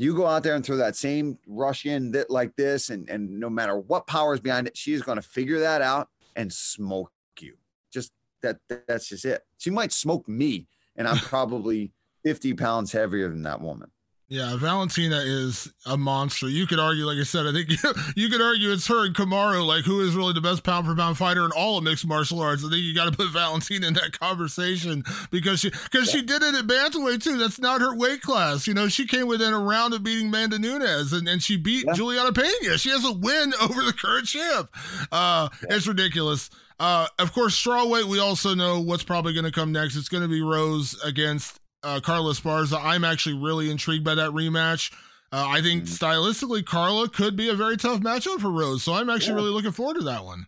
[0.00, 3.38] you go out there and throw that same rush in that like this, and and
[3.38, 7.12] no matter what power is behind it, she's going to figure that out and smoke
[7.38, 7.56] you.
[7.92, 8.12] Just
[8.42, 9.44] that that's just it.
[9.58, 11.92] She might smoke me, and I'm probably
[12.24, 13.90] 50 pounds heavier than that woman.
[14.30, 16.48] Yeah, Valentina is a monster.
[16.48, 17.76] You could argue, like I said, I think you,
[18.14, 20.94] you could argue it's her and Kamaru, like who is really the best pound for
[20.94, 22.64] pound fighter in all of mixed martial arts.
[22.64, 25.02] I think you got to put Valentina in that conversation
[25.32, 26.20] because she because yeah.
[26.20, 27.38] she did it at bantamweight too.
[27.38, 28.68] That's not her weight class.
[28.68, 31.86] You know, she came within a round of beating Amanda Nunes and, and she beat
[31.88, 31.94] yeah.
[31.94, 32.78] Juliana Pena.
[32.78, 34.70] She has a win over the current champ.
[35.10, 35.74] Uh, yeah.
[35.74, 36.50] It's ridiculous.
[36.78, 38.04] Uh, of course, strawweight.
[38.04, 39.96] We also know what's probably going to come next.
[39.96, 42.80] It's going to be Rose against uh, Carla Esparza.
[42.82, 44.92] I'm actually really intrigued by that rematch.
[45.32, 45.88] Uh, I think mm.
[45.88, 48.82] stylistically, Carla could be a very tough matchup for Rose.
[48.82, 49.36] So I'm actually yeah.
[49.36, 50.46] really looking forward to that one.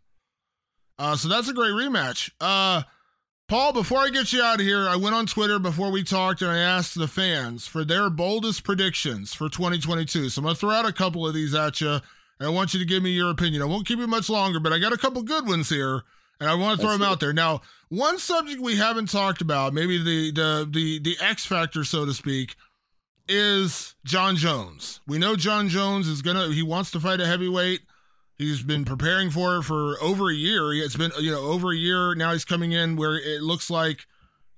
[0.98, 2.30] Uh, so that's a great rematch.
[2.40, 2.82] Uh,
[3.48, 6.42] Paul, before I get you out of here, I went on Twitter before we talked
[6.42, 10.28] and I asked the fans for their boldest predictions for 2022.
[10.28, 12.02] So I'm going to throw out a couple of these at you and
[12.40, 13.62] I want you to give me your opinion.
[13.62, 16.02] I won't keep you much longer, but I got a couple good ones here
[16.43, 17.32] and I want to throw them out there.
[17.32, 22.05] Now, one subject we haven't talked about, maybe the the the the X factor, so
[22.05, 22.57] to speak,
[23.28, 25.01] is Jon Jones.
[25.07, 27.82] We know Jon Jones is gonna he wants to fight a heavyweight.
[28.38, 30.72] He's been preparing for it for over a year.
[30.72, 32.32] It's been you know over a year now.
[32.32, 34.07] He's coming in where it looks like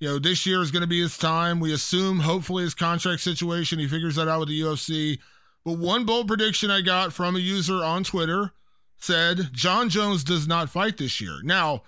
[0.01, 1.61] you know this year is going to be his time.
[1.61, 5.19] We assume hopefully his contract situation he figures that out with the UFC.
[5.67, 8.53] But one bold prediction I got from a user on Twitter
[9.05, 11.41] said Jon Jones does not fight this year.
[11.43, 11.83] Now,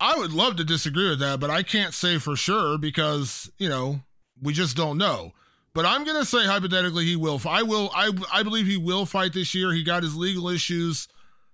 [0.00, 3.68] I would love to disagree with that, but I can't say for sure because, you
[3.68, 4.00] know,
[4.40, 5.32] we just don't know.
[5.74, 7.40] But I'm going to say hypothetically he will.
[7.46, 9.72] I will I I believe he will fight this year.
[9.72, 11.08] He got his legal issues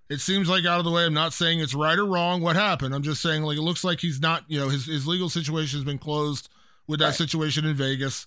[0.09, 1.05] it seems like out of the way.
[1.05, 2.95] I'm not saying it's right or wrong what happened.
[2.95, 5.77] I'm just saying like it looks like he's not, you know, his his legal situation
[5.77, 6.49] has been closed
[6.87, 7.15] with that right.
[7.15, 8.25] situation in Vegas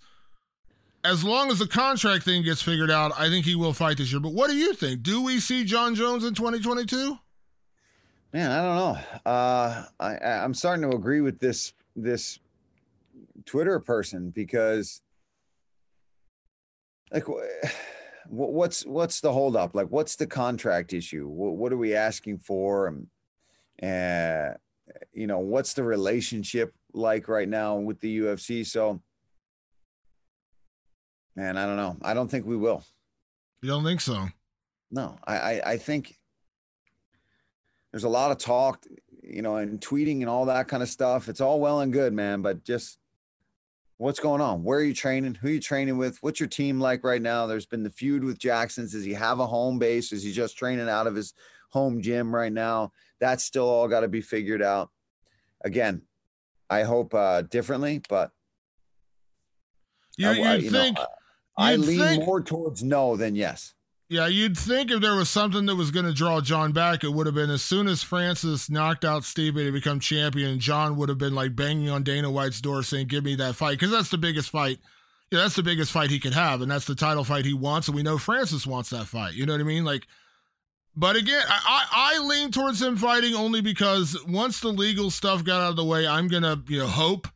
[1.05, 4.13] as long as the contract thing gets figured out, I think he will fight this
[4.13, 4.21] year.
[4.21, 5.03] But what do you think?
[5.03, 7.19] Do we see Jon Jones in 2022?
[8.33, 9.31] Man, I don't know.
[9.31, 12.39] Uh, I, I'm starting to agree with this this
[13.45, 15.03] Twitter person because,
[17.13, 17.25] like,
[18.29, 19.75] what's what's the holdup?
[19.75, 21.29] Like, what's the contract issue?
[21.29, 22.87] What, what are we asking for?
[22.87, 23.07] And,
[23.83, 24.55] uh,
[25.13, 28.65] you know, what's the relationship like right now with the UFC?
[28.65, 29.03] So
[31.37, 31.97] Man, I don't know.
[32.03, 32.85] I don't think we will.
[33.63, 34.29] You don't think so?
[34.91, 36.19] No, I, I, I think
[37.91, 38.85] there's a lot of talk,
[39.23, 41.29] you know, and tweeting and all that kind of stuff.
[41.29, 42.99] It's all well and good, man, but just
[43.97, 44.65] what's going on?
[44.65, 45.37] Where are you training?
[45.37, 46.19] Who are you training with?
[46.23, 47.47] What's your team like right now?
[47.47, 48.93] There's been the feud with Jackson's.
[48.93, 50.13] Does he have a home base?
[50.13, 51.33] Is he just training out of his
[51.71, 52.93] home gym right now?
[53.21, 54.91] That's still all got to be figured out.
[55.65, 56.03] Again,
[56.69, 58.33] I hope uh, differently, but
[60.17, 61.07] you, I, you'd you think know,
[61.57, 63.75] I, lean think, more towards no than yes.
[64.09, 67.13] Yeah, you'd think if there was something that was going to draw Jon back, it
[67.13, 71.09] would have been as soon as Francis knocked out Stipe to become champion, Jon would
[71.09, 74.11] have been like banging on Dana White's door saying, "Give me that fight," because that's
[74.11, 74.81] the biggest fight.
[75.31, 77.89] Yeah, that's the biggest fight he could have, and that's the title fight he wants,
[77.89, 79.33] and we know Francis wants that fight.
[79.33, 79.83] You know what I mean?
[79.83, 80.07] Like,
[80.95, 85.43] but again, I, I, I lean towards him fighting only because once the legal stuff
[85.43, 87.29] got out of the way, I'm gonna you know hope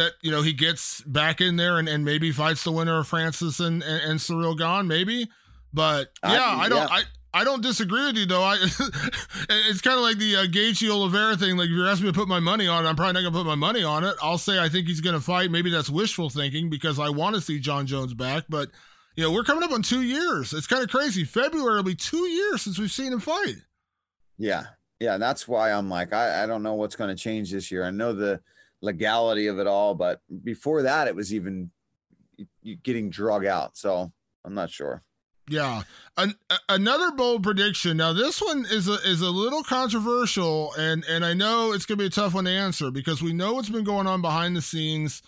[0.00, 3.06] that you know he gets back in there and, and maybe fights the winner of
[3.06, 5.28] Francis and and, and Ciryl Gane, maybe.
[5.72, 6.78] But yeah, I, I don't.
[6.78, 6.88] Yeah.
[6.90, 8.42] I, I don't disagree with you though.
[8.42, 8.54] I
[9.48, 11.56] it's kind of like the uh, Gaethje Oliveira thing.
[11.56, 13.44] Like if you're asking me to put my money on it, I'm probably not gonna
[13.44, 14.16] put my money on it.
[14.20, 15.50] I'll say I think he's gonna fight.
[15.50, 18.44] Maybe that's wishful thinking because I want to see Jon Jones back.
[18.48, 18.70] But
[19.14, 20.52] you know, we're coming up on two years.
[20.52, 21.24] It's kind of crazy.
[21.24, 23.56] February will be two years since we've seen him fight.
[24.38, 24.64] Yeah,
[24.98, 25.18] yeah.
[25.18, 27.84] That's why I'm like, I, I don't know what's going to change this year.
[27.84, 28.40] I know the
[28.80, 31.70] legality of it all, but before that, it was even
[32.82, 33.76] getting drug out.
[33.76, 34.12] So
[34.44, 35.02] I'm not sure.
[35.48, 35.82] Yeah.
[36.16, 36.36] An-
[36.68, 37.96] another bold prediction.
[37.96, 41.96] Now this one is a is a little controversial and and I know it's to
[41.96, 44.62] be a tough one to answer because we know what's been going on behind the
[44.62, 45.22] scenes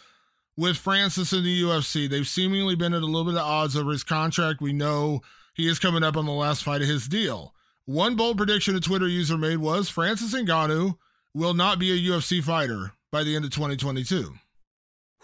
[0.56, 2.08] with Francis in the UFC.
[2.08, 4.60] They've seemingly been at a little bit of odds over his contract.
[4.60, 5.22] We know
[5.54, 7.52] he is coming up on the last fight of his deal.
[7.84, 10.96] One bold prediction a Twitter user made was Francis Ngannou
[11.34, 14.34] will not be a UFC fighter by the end of 2022.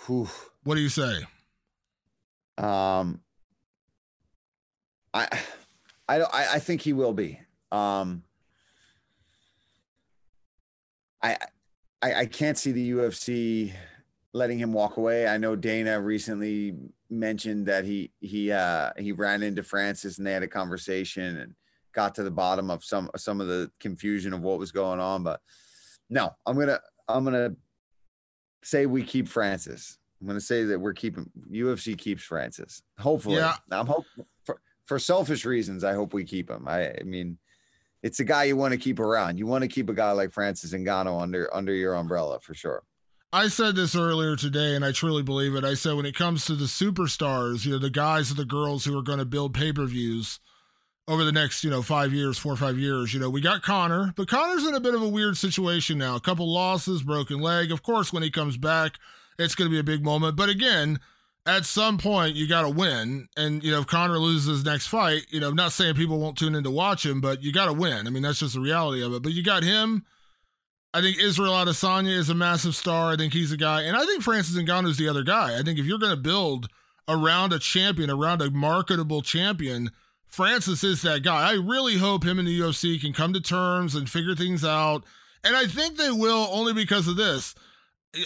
[0.07, 0.29] Whew.
[0.63, 1.25] What do you say?
[2.57, 3.21] Um
[5.15, 5.27] I,
[6.09, 6.23] I,
[6.55, 7.41] I think he will be.
[7.73, 8.23] Um,
[11.23, 11.37] I,
[12.03, 13.73] I, I can't see the UFC
[14.33, 15.27] letting him walk away.
[15.27, 16.77] I know Dana recently
[17.11, 21.55] mentioned that he he uh, he ran into Francis and they had a conversation and
[21.93, 25.25] got to the bottom of some some of the confusion of what was going on.
[25.25, 25.41] But
[26.09, 27.57] no, I'm gonna I'm gonna
[28.63, 29.99] say we keep Francis.
[30.21, 32.83] I'm gonna say that we're keeping UFC keeps Francis.
[32.99, 33.55] Hopefully, yeah.
[33.71, 34.25] I'm hoping
[34.89, 36.67] for selfish reasons, I hope we keep him.
[36.67, 37.37] I, I mean,
[38.03, 39.39] it's a guy you want to keep around.
[39.39, 42.83] You want to keep a guy like Francis Ngannou under under your umbrella for sure.
[43.31, 45.63] I said this earlier today, and I truly believe it.
[45.63, 48.87] I said when it comes to the superstars, you know, the guys and the girls
[48.87, 50.41] who are going to build pay per views
[51.09, 53.63] over the next, you know, five years, four or five years, you know, we got
[53.63, 56.15] Conor, but Conor's in a bit of a weird situation now.
[56.17, 57.73] A couple losses, broken leg.
[57.73, 58.93] Of course, when he comes back,
[59.39, 60.37] it's going to be a big moment.
[60.37, 61.01] But again,
[61.47, 63.27] at some point you got to win.
[63.39, 66.19] And, you know, if Conor loses his next fight, you know, I'm not saying people
[66.19, 68.07] won't tune in to watch him, but you got to win.
[68.07, 69.23] I mean, that's just the reality of it.
[69.23, 70.05] But you got him.
[70.93, 73.13] I think Israel Adesanya is a massive star.
[73.13, 73.83] I think he's a guy.
[73.83, 75.59] And I think Francis Ngannou is the other guy.
[75.59, 76.69] I think if you're going to build
[77.09, 79.91] around a champion, around a marketable champion,
[80.29, 81.51] Francis is that guy.
[81.51, 85.05] I really hope him and the UFC can come to terms and figure things out.
[85.43, 87.55] And I think they will only because of this.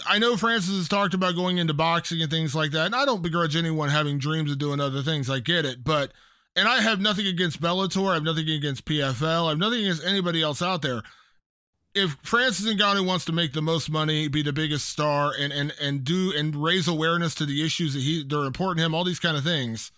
[0.05, 3.05] I know Francis has talked about going into boxing and things like that, and I
[3.05, 5.29] don't begrudge anyone having dreams of doing other things.
[5.29, 6.11] I get it, but
[6.55, 8.11] and I have nothing against Bellator.
[8.11, 9.45] I have nothing against PFL.
[9.45, 11.01] I have nothing against anybody else out there.
[11.93, 15.73] If Francis Ngannou wants to make the most money, be the biggest star, and and
[15.81, 19.03] and do and raise awareness to the issues that he they're important to him, all
[19.03, 19.91] these kind of things,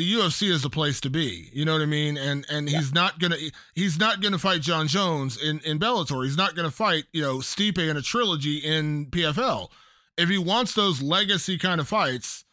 [0.00, 1.50] the UFC is the place to be.
[1.52, 2.16] You know what I mean?
[2.16, 2.78] And and yeah.
[2.78, 3.36] he's not gonna
[3.74, 6.24] he's not gonna fight Jon Jones in in Bellator.
[6.24, 9.68] He's not gonna fight you know Stipe in a trilogy in PFL.
[10.16, 12.46] If he wants those legacy kind of fights,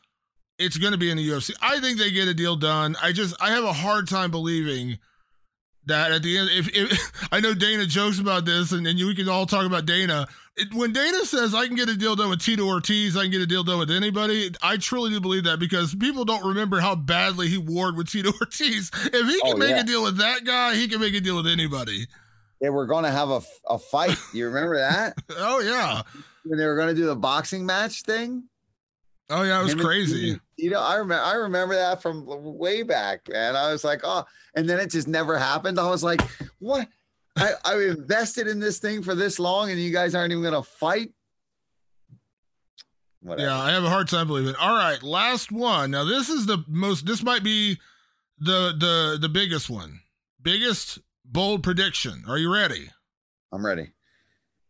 [0.60, 1.52] it's gonna be in the UFC.
[1.62, 2.98] I think they get a deal done.
[3.02, 4.98] I just I have a hard time believing
[5.88, 9.16] that at the end, if, if I know Dana jokes about this, and, and we
[9.16, 10.28] can all talk about Dana.
[10.56, 13.32] It, when Dana says I can get a deal done with Tito Ortiz, I can
[13.32, 14.52] get a deal done with anybody.
[14.62, 18.32] I truly do believe that because people don't remember how badly he warred with Tito
[18.42, 18.92] Ortiz.
[18.94, 19.82] If he can oh, make yeah.
[19.82, 22.08] a deal with that guy, he can make a deal with anybody.
[22.60, 24.18] They were going to have a, a fight.
[24.34, 25.16] You remember that?
[25.38, 26.02] oh yeah.
[26.44, 28.44] When they were going to do the boxing match thing.
[29.30, 30.40] Oh yeah, it was crazy.
[30.56, 33.56] You know, I remember I remember that from way back, man.
[33.56, 34.26] I was like, oh,
[34.56, 35.80] and then it just never happened.
[35.80, 36.22] I was like,
[36.60, 36.88] what?
[37.36, 40.64] I, I invested in this thing for this long, and you guys aren't even gonna
[40.64, 41.12] fight.
[43.22, 43.50] Whatever.
[43.50, 44.56] Yeah, I have a hard time believing.
[44.56, 45.92] All right, last one.
[45.92, 47.06] Now this is the most.
[47.06, 47.78] This might be
[48.40, 50.00] the the the biggest one.
[50.42, 52.24] Biggest bold prediction.
[52.28, 52.90] Are you ready?
[53.52, 53.92] I'm ready.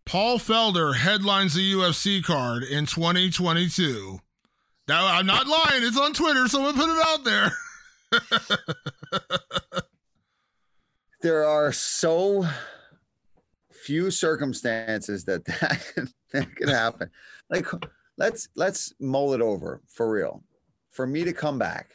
[0.05, 4.19] Paul Felder headlines the UFC card in 2022.
[4.87, 5.83] Now I'm not lying.
[5.83, 6.47] It's on Twitter.
[6.47, 7.51] Someone put it out there.
[11.21, 12.45] there are so
[13.71, 17.09] few circumstances that that, that can happen.
[17.49, 17.65] Like
[18.17, 20.43] let's let's mull it over for real.
[20.91, 21.91] For me to come back,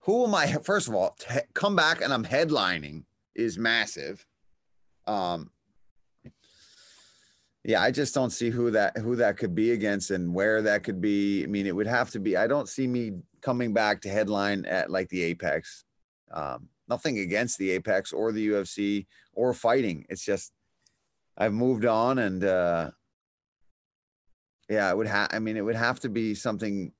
[0.00, 0.46] who am I?
[0.62, 4.24] First of all, to come back and I'm headlining is massive.
[5.06, 5.50] Um,
[7.66, 10.84] yeah, I just don't see who that who that could be against and where that
[10.84, 11.42] could be.
[11.42, 12.36] I mean, it would have to be.
[12.36, 15.84] I don't see me coming back to headline at like the Apex.
[16.30, 20.06] Um, nothing against the Apex or the UFC or fighting.
[20.08, 20.52] It's just
[21.36, 22.90] I've moved on and uh
[24.68, 26.92] yeah, it would have I mean it would have to be something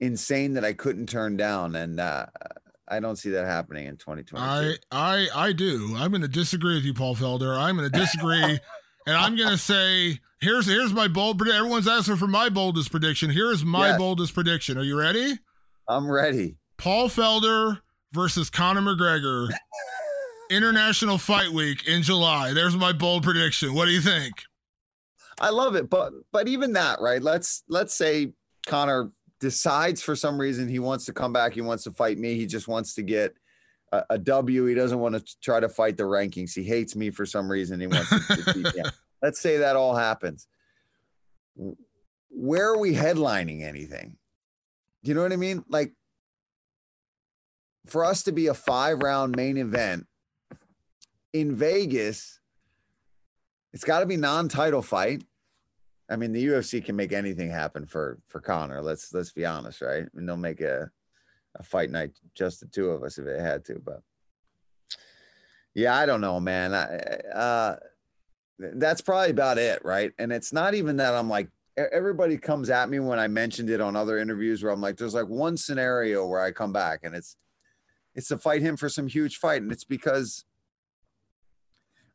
[0.00, 2.24] insane that I couldn't turn down and uh
[2.88, 4.42] I don't see that happening in 2020.
[4.42, 5.94] I I I do.
[5.94, 7.54] I'm going to disagree with you Paul Felder.
[7.54, 8.58] I'm going to disagree
[9.10, 11.58] and I'm going to say here's here's my bold prediction.
[11.58, 13.28] everyone's asking for my boldest prediction.
[13.28, 13.98] Here is my yes.
[13.98, 14.78] boldest prediction.
[14.78, 15.36] Are you ready?
[15.88, 16.58] I'm ready.
[16.78, 17.80] Paul Felder
[18.12, 19.48] versus Conor McGregor
[20.50, 22.52] International Fight Week in July.
[22.52, 23.74] There's my bold prediction.
[23.74, 24.34] What do you think?
[25.40, 27.20] I love it, but but even that, right?
[27.20, 28.32] Let's let's say
[28.68, 32.36] Conor decides for some reason he wants to come back, he wants to fight me,
[32.36, 33.34] he just wants to get
[33.92, 34.66] a, a W.
[34.66, 36.54] He doesn't want to try to fight the rankings.
[36.54, 37.80] He hates me for some reason.
[37.80, 38.82] He wants to beat me.
[39.22, 40.46] Let's say that all happens.
[42.30, 44.16] Where are we headlining anything?
[45.02, 45.64] Do you know what I mean?
[45.68, 45.92] Like
[47.86, 50.06] for us to be a five round main event
[51.32, 52.40] in Vegas,
[53.72, 55.24] it's got to be non-title fight.
[56.10, 58.82] I mean, the UFC can make anything happen for for Conor.
[58.82, 60.04] Let's let's be honest, right?
[60.04, 60.90] I mean, they'll make a
[61.56, 63.80] a fight night just the two of us if it had to.
[63.84, 64.02] But
[65.74, 66.74] yeah, I don't know, man.
[66.74, 66.84] I,
[67.34, 67.76] uh,
[68.58, 70.12] that's probably about it, right?
[70.18, 73.80] And it's not even that I'm like everybody comes at me when I mentioned it
[73.80, 77.14] on other interviews where I'm like, there's like one scenario where I come back and
[77.14, 77.36] it's
[78.14, 80.44] it's to fight him for some huge fight, and it's because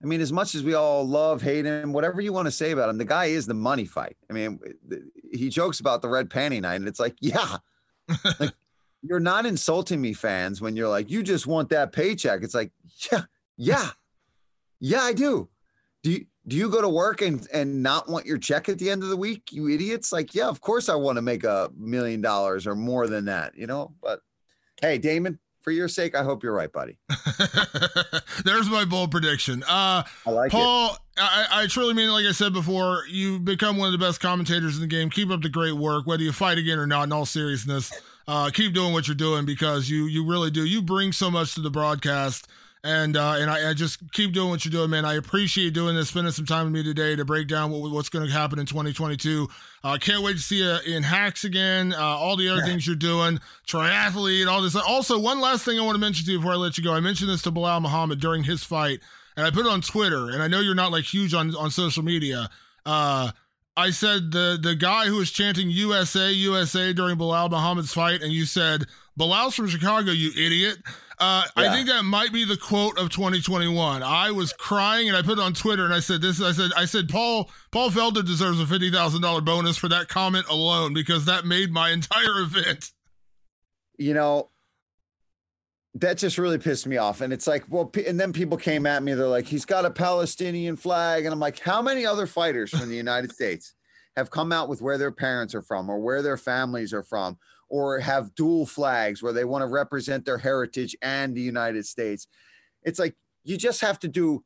[0.03, 2.71] I mean, as much as we all love, hate him, whatever you want to say
[2.71, 4.17] about him, the guy is the money fight.
[4.29, 4.59] I mean,
[5.31, 7.57] he jokes about the red panty night, and it's like, yeah,
[8.39, 8.53] like
[9.07, 12.43] you're not insulting me, fans, when you're like, you just want that paycheck.
[12.43, 12.71] It's like,
[13.11, 13.23] yeah,
[13.57, 13.89] yeah,
[14.79, 15.49] yeah, I do.
[16.03, 18.89] Do you do you go to work and and not want your check at the
[18.89, 20.11] end of the week, you idiots?
[20.11, 23.57] Like, yeah, of course I want to make a million dollars or more than that,
[23.57, 23.93] you know.
[24.01, 24.21] But
[24.81, 26.99] hey, Damon, for your sake, I hope you're right, buddy.
[28.45, 29.63] There's my bold prediction.
[29.63, 30.99] Uh, I like Paul, it.
[31.17, 34.75] I, I truly mean, like I said before, you've become one of the best commentators
[34.75, 35.09] in the game.
[35.09, 37.05] Keep up the great work, whether you fight again or not.
[37.05, 37.91] In all seriousness,
[38.27, 40.65] uh, keep doing what you're doing because you you really do.
[40.65, 42.47] You bring so much to the broadcast
[42.85, 45.05] and uh, and I, I, just keep doing what you're doing, man.
[45.05, 48.09] I appreciate doing this, spending some time with me today to break down what, what's
[48.09, 49.47] going to happen in 2022.
[49.83, 51.93] Uh, can't wait to see you in hacks again.
[51.93, 54.75] Uh, all the other things you're doing, triathlete, all this.
[54.75, 56.93] Also, one last thing I want to mention to you before I let you go.
[56.93, 58.99] I mentioned this to Belal Muhammad during his fight,
[59.35, 60.29] and I put it on Twitter.
[60.29, 62.51] And I know you're not like huge on on social media.
[62.85, 63.31] Uh,
[63.77, 68.31] I said the the guy who was chanting USA USA during Belal Muhammad's fight, and
[68.31, 68.85] you said
[69.19, 70.77] Belal's from Chicago, you idiot.
[71.17, 71.63] Uh, yeah.
[71.63, 74.03] I think that might be the quote of 2021.
[74.03, 76.41] I was crying and I put it on Twitter and I said this.
[76.41, 80.07] I said I said Paul Paul Felder deserves a fifty thousand dollar bonus for that
[80.09, 82.91] comment alone because that made my entire event.
[83.97, 84.49] You know,
[85.95, 87.21] that just really pissed me off.
[87.21, 89.13] And it's like, well, and then people came at me.
[89.13, 92.89] They're like, he's got a Palestinian flag, and I'm like, how many other fighters from
[92.89, 93.73] the United States
[94.17, 97.37] have come out with where their parents are from or where their families are from
[97.69, 102.27] or have dual flags where they want to represent their heritage and the United States.
[102.83, 104.43] It's like you just have to do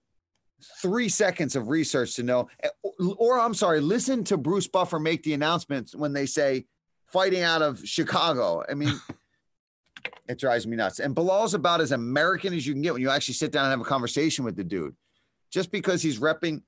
[0.82, 2.70] three seconds of research to know, eh,
[3.18, 6.66] or I'm sorry, listen to Bruce Buffer make the announcements when they say
[7.12, 8.64] fighting out of Chicago.
[8.70, 9.00] I mean,
[10.28, 11.00] it drives me nuts.
[11.00, 13.72] And Belal's about as American as you can get when you actually sit down and
[13.72, 14.95] have a conversation with the dude.
[15.52, 16.62] Just because he's repping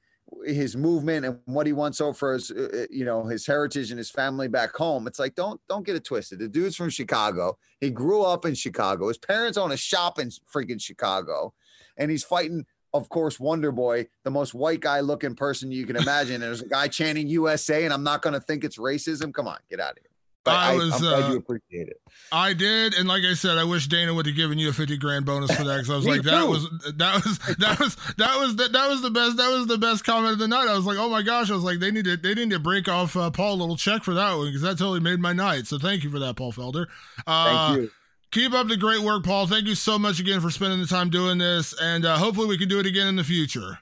[0.45, 3.97] his movement and what he wants over his uh, uh, you know his heritage and
[3.97, 6.39] his family back home it's like don't don't get it twisted.
[6.39, 7.57] The dude's from chicago.
[7.79, 9.07] He grew up in chicago.
[9.09, 11.53] His parents own a shop in freaking chicago.
[11.97, 15.95] And he's fighting of course wonder boy the most white guy looking person you can
[15.95, 16.35] imagine.
[16.35, 19.33] And there's a guy chanting usa and i'm not going to think it's racism.
[19.33, 20.10] Come on get out of here
[20.43, 22.01] but I, I was, I'm glad uh, you appreciate it.
[22.31, 24.97] I did, and like I said, I wish Dana would have given you a fifty
[24.97, 26.67] grand bonus for that because I was like, that was
[26.97, 30.03] that was that was that was that, that was the best that was the best
[30.03, 30.67] comment of the night.
[30.67, 32.59] I was like, oh my gosh, I was like, they need to they need to
[32.59, 35.33] break off uh, Paul a little check for that one because that totally made my
[35.33, 35.67] night.
[35.67, 36.87] So thank you for that, Paul Felder.
[37.27, 37.91] Uh, thank you.
[38.31, 39.45] Keep up the great work, Paul.
[39.45, 42.57] Thank you so much again for spending the time doing this, and uh, hopefully we
[42.57, 43.77] can do it again in the future.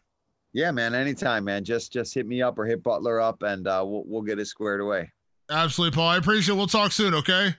[0.54, 0.96] Yeah, man.
[0.96, 1.64] Anytime, man.
[1.64, 4.48] Just just hit me up or hit Butler up, and uh, we'll we'll get it
[4.48, 5.12] squared away.
[5.50, 6.08] Absolutely, Paul.
[6.10, 6.58] I appreciate it.
[6.58, 7.56] We'll talk soon, okay?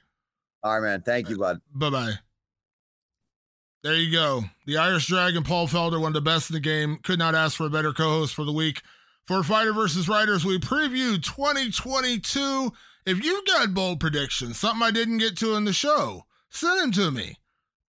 [0.63, 1.03] All right, man.
[1.03, 1.61] Thank you, bud.
[1.75, 2.13] Bye bye.
[3.83, 4.45] There you go.
[4.67, 6.99] The Irish Dragon, Paul Felder, one of the best in the game.
[7.03, 8.83] Could not ask for a better co host for the week.
[9.27, 10.45] for Fighter versus Writers.
[10.45, 12.73] We preview 2022.
[13.07, 16.93] If you've got bold predictions, something I didn't get to in the show, send them
[16.93, 17.37] to me.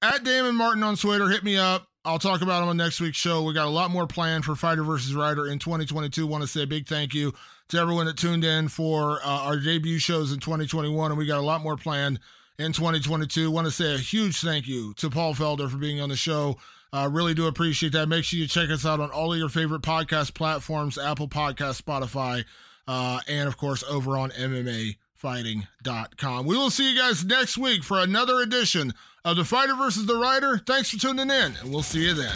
[0.02, 1.88] At Damon Martin on Twitter, hit me up.
[2.06, 3.43] I'll talk about them on next week's show.
[3.43, 6.26] We got a lot more planned for Fighter versus Writer in 2022.
[6.26, 7.34] Want to say a big thank you
[7.72, 11.40] to everyone that tuned in for uh, our debut shows in 2021, and we got
[11.40, 12.20] a lot more planned
[12.60, 13.50] in 2022.
[13.50, 16.58] Want to say a huge thank you to Paul Felder for being on the show.
[16.92, 18.10] Uh, really do appreciate that.
[18.10, 21.82] Make sure you check us out on all of your favorite podcast platforms Apple Podcast,
[21.82, 22.44] Spotify,
[22.90, 26.46] uh, and of course over on MMAfighting.com.
[26.46, 28.94] We will see you guys next week for another edition
[29.24, 30.58] of The Fighter versus the Writer.
[30.58, 32.36] Thanks for tuning in, and we'll see you then.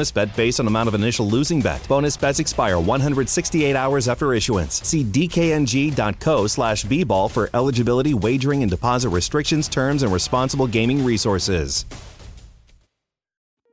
[0.01, 1.87] bonus bet based on amount of initial losing bet.
[1.87, 4.81] Bonus bets expire 168 hours after issuance.
[4.87, 11.85] See dkng.co slash bball for eligibility, wagering, and deposit restrictions, terms, and responsible gaming resources.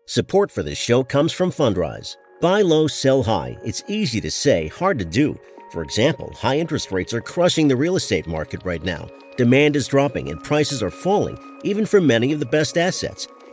[0.07, 2.17] Support for this show comes from Fundrise.
[2.43, 3.57] Buy low, sell high.
[3.65, 5.39] It's easy to say, hard to do.
[5.73, 9.09] For example, high interest rates are crushing the real estate market right now.
[9.39, 13.29] Demand is dropping and prices are falling, even for many of the best assets.